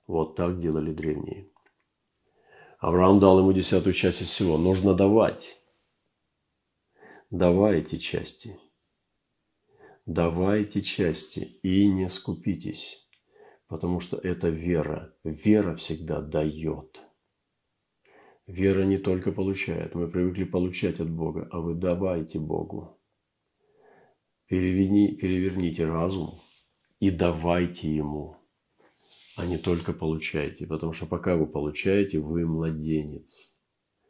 Вот 0.08 0.36
так 0.36 0.58
делали 0.58 0.94
древние. 0.94 1.50
Авраам 2.80 3.20
дал 3.20 3.39
ему 3.39 3.52
десятую 3.52 3.94
часть 3.94 4.22
из 4.22 4.28
всего. 4.30 4.58
Нужно 4.58 4.94
давать. 4.94 5.62
Давайте 7.30 8.00
части. 8.00 8.58
Давайте 10.06 10.82
части 10.82 11.60
и 11.62 11.86
не 11.88 12.10
скупитесь, 12.10 13.08
потому 13.67 14.00
что 14.00 14.17
это 14.17 14.50
вера. 14.50 15.13
Вера 15.24 15.76
всегда 15.76 16.22
дает. 16.22 17.04
Вера 18.48 18.84
не 18.84 18.98
только 18.98 19.32
получает. 19.32 19.94
Мы 19.94 20.08
привыкли 20.08 20.46
получать 20.46 21.00
от 21.00 21.10
Бога, 21.10 21.48
а 21.52 21.60
вы 21.60 21.76
давайте 21.76 22.39
Богу. 22.39 22.98
Переверни, 24.52 25.16
переверните 25.16 25.86
разум 25.86 26.42
и 27.00 27.10
давайте 27.10 27.90
ему, 27.90 28.36
а 29.38 29.46
не 29.46 29.58
только 29.58 29.94
получайте. 29.94 30.68
Потому 30.68 30.92
что 30.92 31.06
пока 31.06 31.38
вы 31.38 31.48
получаете, 31.48 32.20
вы 32.20 32.46
младенец. 32.46 33.58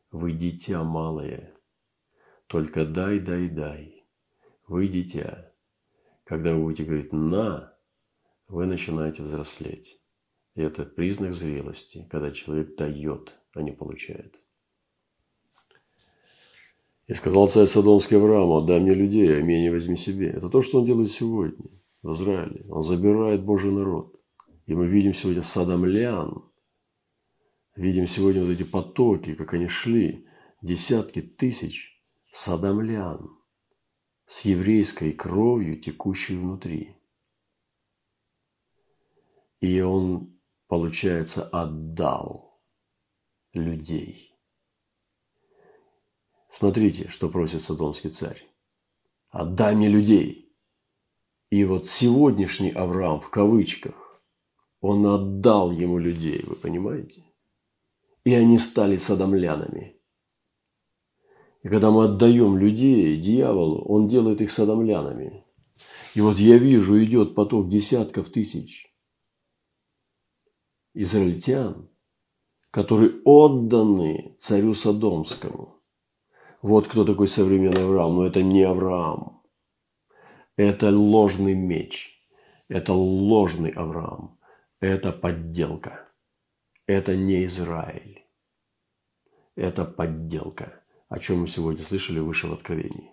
Вы 0.09 0.31
дитя 0.31 0.83
малое. 0.83 1.53
Только 2.47 2.87
дай, 2.87 3.19
дай, 3.19 3.49
дай. 3.49 4.03
Вы 4.67 4.87
дитя. 4.87 5.53
Когда 6.23 6.55
вы 6.55 6.63
будете 6.63 6.85
говорить 6.85 7.13
«на», 7.13 7.77
вы 8.47 8.65
начинаете 8.65 9.21
взрослеть. 9.21 10.01
И 10.55 10.61
это 10.63 10.85
признак 10.85 11.33
зрелости, 11.33 12.07
когда 12.09 12.31
человек 12.31 12.75
дает, 12.75 13.37
а 13.53 13.61
не 13.61 13.73
получает. 13.73 14.43
И 17.11 17.13
сказал 17.13 17.45
царь 17.45 17.67
Содомский 17.67 18.15
Аврааму, 18.15 18.55
отдай 18.55 18.79
мне 18.79 18.93
людей, 18.93 19.35
а 19.35 19.41
имение 19.41 19.69
возьми 19.69 19.97
себе. 19.97 20.29
Это 20.29 20.49
то, 20.49 20.61
что 20.61 20.79
он 20.79 20.85
делает 20.85 21.11
сегодня 21.11 21.69
в 22.03 22.13
Израиле. 22.13 22.65
Он 22.69 22.81
забирает 22.81 23.43
Божий 23.43 23.69
народ. 23.69 24.15
И 24.65 24.73
мы 24.73 24.87
видим 24.87 25.13
сегодня 25.13 25.43
садомлян, 25.43 26.41
видим 27.75 28.07
сегодня 28.07 28.45
вот 28.45 28.51
эти 28.51 28.63
потоки, 28.63 29.35
как 29.35 29.53
они 29.53 29.67
шли, 29.67 30.25
десятки 30.61 31.21
тысяч 31.21 32.01
садомлян 32.31 33.29
с 34.25 34.45
еврейской 34.45 35.11
кровью, 35.11 35.81
текущей 35.81 36.37
внутри. 36.37 36.95
И 39.59 39.81
он, 39.81 40.39
получается, 40.69 41.43
отдал 41.49 42.57
людей– 43.51 44.29
Смотрите, 46.51 47.09
что 47.09 47.29
просит 47.29 47.63
Содомский 47.63 48.11
царь. 48.11 48.45
«Отдай 49.29 49.75
мне 49.75 49.87
людей». 49.87 50.53
И 51.49 51.65
вот 51.65 51.87
сегодняшний 51.87 52.69
Авраам, 52.69 53.19
в 53.19 53.29
кавычках, 53.29 54.21
он 54.81 55.05
отдал 55.05 55.71
ему 55.71 55.97
людей, 55.97 56.43
вы 56.45 56.55
понимаете? 56.55 57.23
и 58.23 58.33
они 58.33 58.57
стали 58.57 58.97
садомлянами. 58.97 59.97
И 61.63 61.69
когда 61.69 61.91
мы 61.91 62.05
отдаем 62.05 62.57
людей 62.57 63.17
дьяволу, 63.17 63.83
он 63.85 64.07
делает 64.07 64.41
их 64.41 64.51
садомлянами. 64.51 65.45
И 66.15 66.21
вот 66.21 66.37
я 66.37 66.57
вижу, 66.57 67.03
идет 67.03 67.35
поток 67.35 67.69
десятков 67.69 68.29
тысяч 68.29 68.87
израильтян, 70.93 71.89
которые 72.69 73.21
отданы 73.23 74.35
царю 74.39 74.73
Содомскому. 74.73 75.80
Вот 76.61 76.87
кто 76.87 77.05
такой 77.05 77.27
современный 77.27 77.83
Авраам. 77.83 78.15
Но 78.15 78.25
это 78.25 78.43
не 78.43 78.63
Авраам. 78.63 79.41
Это 80.55 80.89
ложный 80.89 81.55
меч. 81.55 82.19
Это 82.67 82.93
ложный 82.93 83.71
Авраам. 83.71 84.39
Это 84.79 85.11
подделка. 85.11 86.07
Это 86.85 87.15
не 87.15 87.45
Израиль. 87.45 88.25
Это 89.55 89.85
подделка, 89.85 90.81
о 91.09 91.19
чем 91.19 91.41
мы 91.41 91.47
сегодня 91.47 91.83
слышали 91.83 92.19
выше 92.19 92.47
в 92.47 92.53
Откровении. 92.53 93.11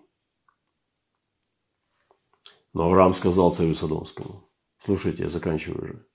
Но 2.73 2.83
Авраам 2.83 3.13
сказал 3.13 3.51
царю 3.51 3.73
Содомскому, 3.73 4.49
слушайте, 4.77 5.23
я 5.23 5.29
заканчиваю 5.29 5.83
уже. 5.83 6.05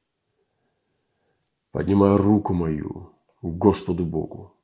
Поднимаю 1.73 2.17
руку 2.17 2.55
мою 2.55 3.13
к 3.43 3.47
Господу 3.47 4.05
Богу, 4.05 4.57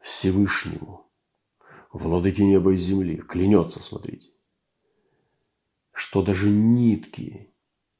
Всевышнему, 0.00 1.06
владыке 1.98 2.44
неба 2.44 2.72
и 2.72 2.76
земли, 2.76 3.16
клянется, 3.16 3.82
смотрите, 3.82 4.30
что 5.92 6.22
даже 6.22 6.50
нитки 6.50 7.52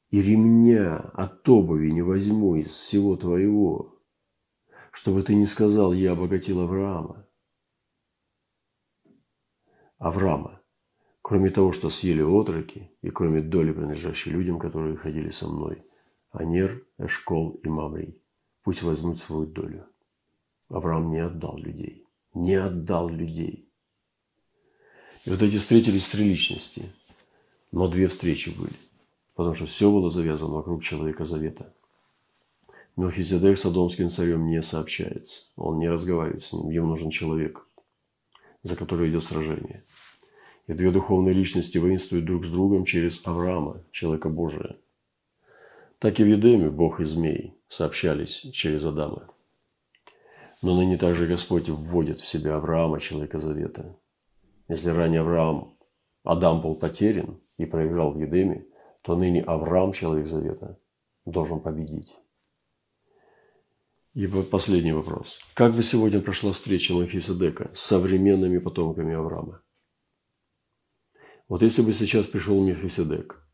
и 0.09 0.21
ремня 0.21 0.97
от 0.97 1.47
обуви 1.47 1.91
не 1.91 2.01
возьму 2.01 2.55
из 2.55 2.67
всего 2.67 3.15
твоего, 3.15 3.97
чтобы 4.91 5.23
ты 5.23 5.35
не 5.35 5.45
сказал, 5.45 5.93
я 5.93 6.11
обогатил 6.11 6.61
Авраама. 6.61 7.27
Авраама, 9.97 10.61
кроме 11.21 11.49
того, 11.49 11.71
что 11.71 11.89
съели 11.89 12.21
отроки, 12.21 12.91
и 13.01 13.09
кроме 13.09 13.41
доли, 13.41 13.71
принадлежащей 13.71 14.31
людям, 14.31 14.59
которые 14.59 14.97
ходили 14.97 15.29
со 15.29 15.47
мной, 15.47 15.83
Анер, 16.31 16.85
Эшкол 16.97 17.51
и 17.63 17.69
Мамрий, 17.69 18.21
пусть 18.61 18.83
возьмут 18.83 19.19
свою 19.19 19.45
долю. 19.45 19.85
Авраам 20.67 21.11
не 21.11 21.19
отдал 21.19 21.57
людей. 21.57 22.05
Не 22.33 22.55
отдал 22.55 23.07
людей. 23.09 23.64
И 25.25 25.29
вот 25.29 25.41
эти 25.41 25.57
встретились 25.57 26.07
три 26.07 26.29
личности. 26.29 26.91
Но 27.71 27.87
две 27.87 28.07
встречи 28.07 28.49
были. 28.49 28.73
Потому 29.33 29.55
что 29.55 29.65
все 29.65 29.91
было 29.91 30.09
завязано 30.09 30.53
вокруг 30.53 30.83
человека 30.83 31.25
завета. 31.25 31.73
Мелхиседек 32.95 33.57
с 33.57 33.65
Адомским 33.65 34.09
царем 34.09 34.47
не 34.47 34.61
сообщается. 34.61 35.47
Он 35.57 35.79
не 35.79 35.89
разговаривает 35.89 36.43
с 36.43 36.53
ним. 36.53 36.69
Ему 36.69 36.87
нужен 36.87 37.09
человек, 37.09 37.67
за 38.63 38.75
который 38.75 39.09
идет 39.09 39.23
сражение. 39.23 39.83
И 40.67 40.73
две 40.73 40.91
духовные 40.91 41.33
личности 41.33 41.77
воинствуют 41.77 42.25
друг 42.25 42.45
с 42.45 42.49
другом 42.49 42.85
через 42.85 43.25
Авраама, 43.27 43.83
человека 43.91 44.29
Божия. 44.29 44.77
Так 45.99 46.19
и 46.19 46.23
в 46.23 46.27
Едеме 46.27 46.69
Бог 46.69 46.99
и 46.99 47.03
змей 47.03 47.53
сообщались 47.67 48.47
через 48.53 48.85
Адама. 48.85 49.27
Но 50.61 50.75
ныне 50.75 50.97
также 50.97 51.27
Господь 51.27 51.67
вводит 51.67 52.19
в 52.19 52.27
себя 52.27 52.55
Авраама, 52.55 52.99
человека 52.99 53.39
завета. 53.39 53.95
Если 54.67 54.89
ранее 54.89 55.21
Авраам, 55.21 55.77
Адам 56.23 56.61
был 56.61 56.75
потерян 56.75 57.39
и 57.57 57.65
проиграл 57.65 58.13
в 58.13 58.19
Едеме, 58.19 58.65
то 59.01 59.15
ныне 59.15 59.43
Авраам, 59.43 59.91
человек 59.91 60.27
завета, 60.27 60.79
должен 61.25 61.59
победить. 61.59 62.15
И 64.15 64.27
последний 64.27 64.93
вопрос. 64.93 65.39
Как 65.53 65.73
бы 65.73 65.83
сегодня 65.83 66.21
прошла 66.21 66.53
встреча 66.53 66.93
Махисадека 66.93 67.69
с 67.73 67.81
современными 67.81 68.59
потомками 68.59 69.13
Авраама? 69.13 69.61
Вот 71.47 71.61
если 71.61 71.81
бы 71.83 71.93
сейчас 71.93 72.25
пришел 72.25 72.63
Мелхиседек 72.63 73.45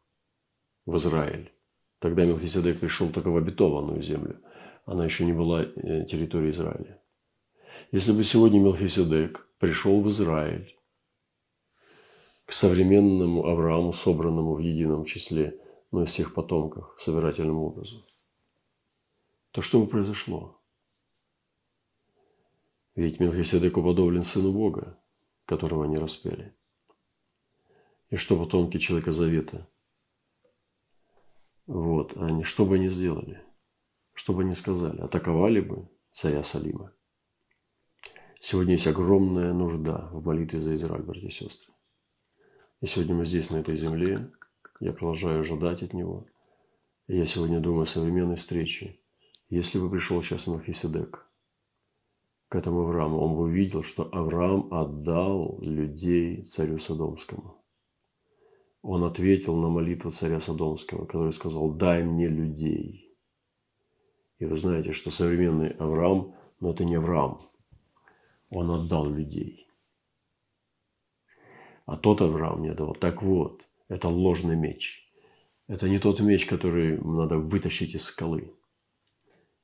в 0.85 0.95
Израиль, 0.95 1.51
тогда 1.99 2.25
Мелхиседек 2.25 2.79
пришел 2.79 3.09
только 3.09 3.29
в 3.29 3.37
обетованную 3.37 4.01
землю, 4.01 4.39
она 4.85 5.03
еще 5.03 5.25
не 5.25 5.33
была 5.33 5.63
э, 5.63 6.05
территорией 6.05 6.51
Израиля. 6.51 7.01
Если 7.91 8.13
бы 8.13 8.23
сегодня 8.23 8.59
Мелхиседек 8.59 9.47
пришел 9.59 10.01
в 10.01 10.09
Израиль, 10.09 10.73
к 12.51 12.53
современному 12.53 13.45
Аврааму, 13.47 13.93
собранному 13.93 14.55
в 14.55 14.59
едином 14.59 15.05
числе, 15.05 15.57
но 15.89 16.03
из 16.03 16.09
всех 16.09 16.33
потомков, 16.33 16.93
собирательному 16.99 17.65
образу, 17.65 18.05
то 19.51 19.61
что 19.61 19.79
бы 19.79 19.87
произошло? 19.87 20.61
Ведь 22.93 23.21
Мелхиседек 23.21 23.77
уподоблен 23.77 24.23
сыну 24.23 24.51
Бога, 24.51 25.01
которого 25.45 25.85
они 25.85 25.97
распяли. 25.97 26.53
И 28.09 28.17
что 28.17 28.35
потомки 28.35 28.79
Человека 28.79 29.13
Завета? 29.13 29.69
Вот, 31.67 32.17
они 32.17 32.43
что 32.43 32.65
бы 32.65 32.75
они 32.75 32.89
сделали? 32.89 33.41
Что 34.11 34.33
бы 34.33 34.41
они 34.41 34.55
сказали? 34.55 34.99
Атаковали 34.99 35.61
бы 35.61 35.87
царя 36.09 36.43
Салима? 36.43 36.93
Сегодня 38.41 38.73
есть 38.73 38.87
огромная 38.87 39.53
нужда 39.53 40.09
в 40.11 40.25
молитве 40.25 40.59
за 40.59 40.75
Израиль, 40.75 41.03
братья 41.03 41.27
и 41.27 41.31
сестры. 41.31 41.73
И 42.81 42.85
сегодня 42.85 43.15
мы 43.15 43.25
здесь, 43.25 43.49
на 43.49 43.57
этой 43.57 43.75
земле. 43.75 44.29
Я 44.79 44.91
продолжаю 44.91 45.39
ожидать 45.39 45.83
от 45.83 45.93
Него. 45.93 46.27
И 47.07 47.17
я 47.17 47.25
сегодня 47.25 47.59
думаю 47.59 47.83
о 47.83 47.85
современной 47.85 48.35
встрече. 48.35 48.99
Если 49.49 49.79
бы 49.79 49.89
пришел 49.89 50.21
сейчас 50.21 50.47
Махиседек 50.47 51.25
к 52.49 52.55
этому 52.55 52.81
Аврааму, 52.81 53.19
он 53.19 53.35
бы 53.35 53.43
увидел, 53.43 53.83
что 53.83 54.09
Авраам 54.11 54.73
отдал 54.73 55.59
людей 55.61 56.43
царю 56.43 56.79
Содомскому 56.79 57.61
он 58.81 59.03
ответил 59.03 59.55
на 59.57 59.69
молитву 59.69 60.11
царя 60.11 60.39
Содомского, 60.39 61.05
который 61.05 61.31
сказал, 61.31 61.71
дай 61.71 62.03
мне 62.03 62.27
людей. 62.27 63.15
И 64.39 64.45
вы 64.45 64.57
знаете, 64.57 64.91
что 64.91 65.11
современный 65.11 65.69
Авраам, 65.71 66.35
но 66.59 66.71
это 66.71 66.83
не 66.83 66.95
Авраам, 66.95 67.41
он 68.49 68.71
отдал 68.71 69.09
людей. 69.09 69.67
А 71.85 71.97
тот 71.97 72.21
Авраам 72.21 72.61
не 72.61 72.69
отдавал. 72.69 72.95
Так 72.95 73.21
вот, 73.21 73.61
это 73.87 74.07
ложный 74.07 74.55
меч. 74.55 75.09
Это 75.67 75.89
не 75.89 75.99
тот 75.99 76.19
меч, 76.19 76.45
который 76.45 76.97
надо 76.97 77.37
вытащить 77.37 77.95
из 77.95 78.03
скалы. 78.03 78.53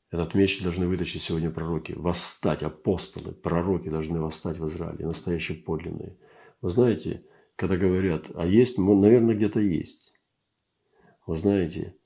Этот 0.10 0.34
меч 0.36 0.62
должны 0.62 0.88
вытащить 0.88 1.22
сегодня 1.22 1.52
пророки. 1.52 1.94
Восстать, 1.94 2.64
апостолы, 2.64 3.34
пророки 3.34 3.90
должны 3.90 4.22
восстать 4.22 4.58
в 4.58 4.66
Израиле, 4.68 5.06
настоящие 5.06 5.58
подлинные. 5.58 6.18
Вы 6.62 6.70
знаете, 6.70 7.26
когда 7.56 7.76
говорят, 7.76 8.28
а 8.36 8.46
есть, 8.46 8.78
наверное, 8.78 9.36
где-то 9.36 9.60
есть. 9.60 10.14
Вы 11.26 11.36
знаете, 11.36 11.98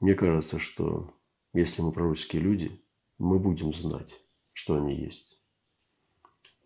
мне 0.00 0.14
кажется, 0.14 0.58
что 0.58 1.10
если 1.54 1.80
мы 1.80 1.90
пророческие 1.90 2.42
люди, 2.42 2.82
мы 3.16 3.38
будем 3.38 3.72
знать, 3.72 4.12
что 4.52 4.76
они 4.76 4.94
есть. 4.94 5.40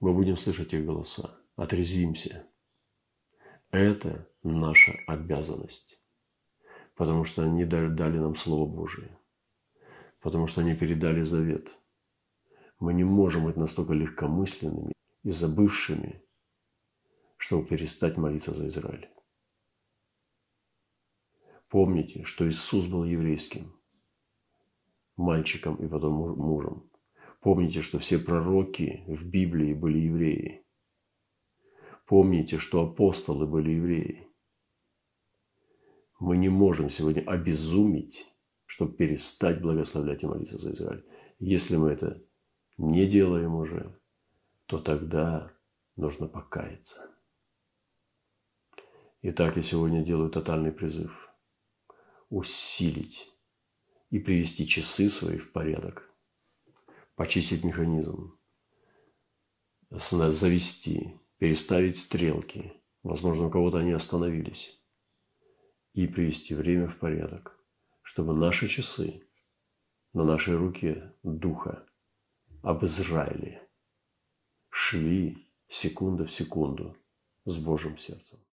Мы 0.00 0.12
будем 0.12 0.36
слышать 0.36 0.74
их 0.74 0.84
голоса. 0.84 1.38
Отрезвимся. 1.54 2.46
Это 3.72 4.28
наша 4.44 4.92
обязанность. 5.08 6.00
Потому 6.94 7.24
что 7.24 7.42
они 7.42 7.64
дали 7.64 8.18
нам 8.18 8.36
Слово 8.36 8.70
Божие. 8.70 9.18
Потому 10.20 10.46
что 10.46 10.60
они 10.60 10.76
передали 10.76 11.22
завет. 11.22 11.76
Мы 12.78 12.94
не 12.94 13.02
можем 13.02 13.46
быть 13.46 13.56
настолько 13.56 13.92
легкомысленными 13.92 14.92
и 15.24 15.30
забывшими 15.30 16.22
чтобы 17.42 17.66
перестать 17.66 18.16
молиться 18.16 18.54
за 18.54 18.68
Израиль. 18.68 19.10
Помните, 21.68 22.22
что 22.22 22.48
Иисус 22.48 22.86
был 22.86 23.02
еврейским 23.02 23.74
мальчиком 25.16 25.74
и 25.84 25.88
потом 25.88 26.36
мужем. 26.38 26.88
Помните, 27.40 27.82
что 27.82 27.98
все 27.98 28.20
пророки 28.20 29.02
в 29.08 29.24
Библии 29.24 29.74
были 29.74 29.98
евреи. 29.98 30.61
Помните, 32.06 32.58
что 32.58 32.82
апостолы 32.82 33.46
были 33.46 33.70
евреи. 33.70 34.28
Мы 36.18 36.36
не 36.36 36.48
можем 36.48 36.90
сегодня 36.90 37.22
обезумить, 37.22 38.26
чтобы 38.66 38.94
перестать 38.94 39.60
благословлять 39.60 40.22
и 40.22 40.26
молиться 40.26 40.58
за 40.58 40.72
Израиль. 40.72 41.04
Если 41.38 41.76
мы 41.76 41.90
это 41.90 42.22
не 42.76 43.06
делаем 43.06 43.54
уже, 43.54 43.98
то 44.66 44.78
тогда 44.78 45.52
нужно 45.96 46.28
покаяться. 46.28 47.10
Итак, 49.22 49.56
я 49.56 49.62
сегодня 49.62 50.04
делаю 50.04 50.30
тотальный 50.30 50.72
призыв. 50.72 51.28
Усилить 52.28 53.30
и 54.10 54.18
привести 54.18 54.66
часы 54.66 55.08
свои 55.08 55.38
в 55.38 55.52
порядок. 55.52 56.10
Почистить 57.14 57.64
механизм. 57.64 58.38
Завести, 59.90 61.20
переставить 61.42 61.98
стрелки. 61.98 62.72
Возможно, 63.02 63.46
у 63.46 63.50
кого-то 63.50 63.78
они 63.78 63.90
остановились. 63.90 64.80
И 65.92 66.06
привести 66.06 66.54
время 66.54 66.86
в 66.86 67.00
порядок, 67.00 67.58
чтобы 68.02 68.32
наши 68.32 68.68
часы 68.68 69.28
на 70.12 70.22
нашей 70.22 70.54
руке 70.54 71.12
Духа 71.24 71.84
об 72.62 72.84
Израиле 72.84 73.68
шли 74.68 75.52
секунда 75.66 76.26
в 76.26 76.30
секунду 76.30 76.96
с 77.44 77.58
Божьим 77.58 77.96
сердцем. 77.96 78.38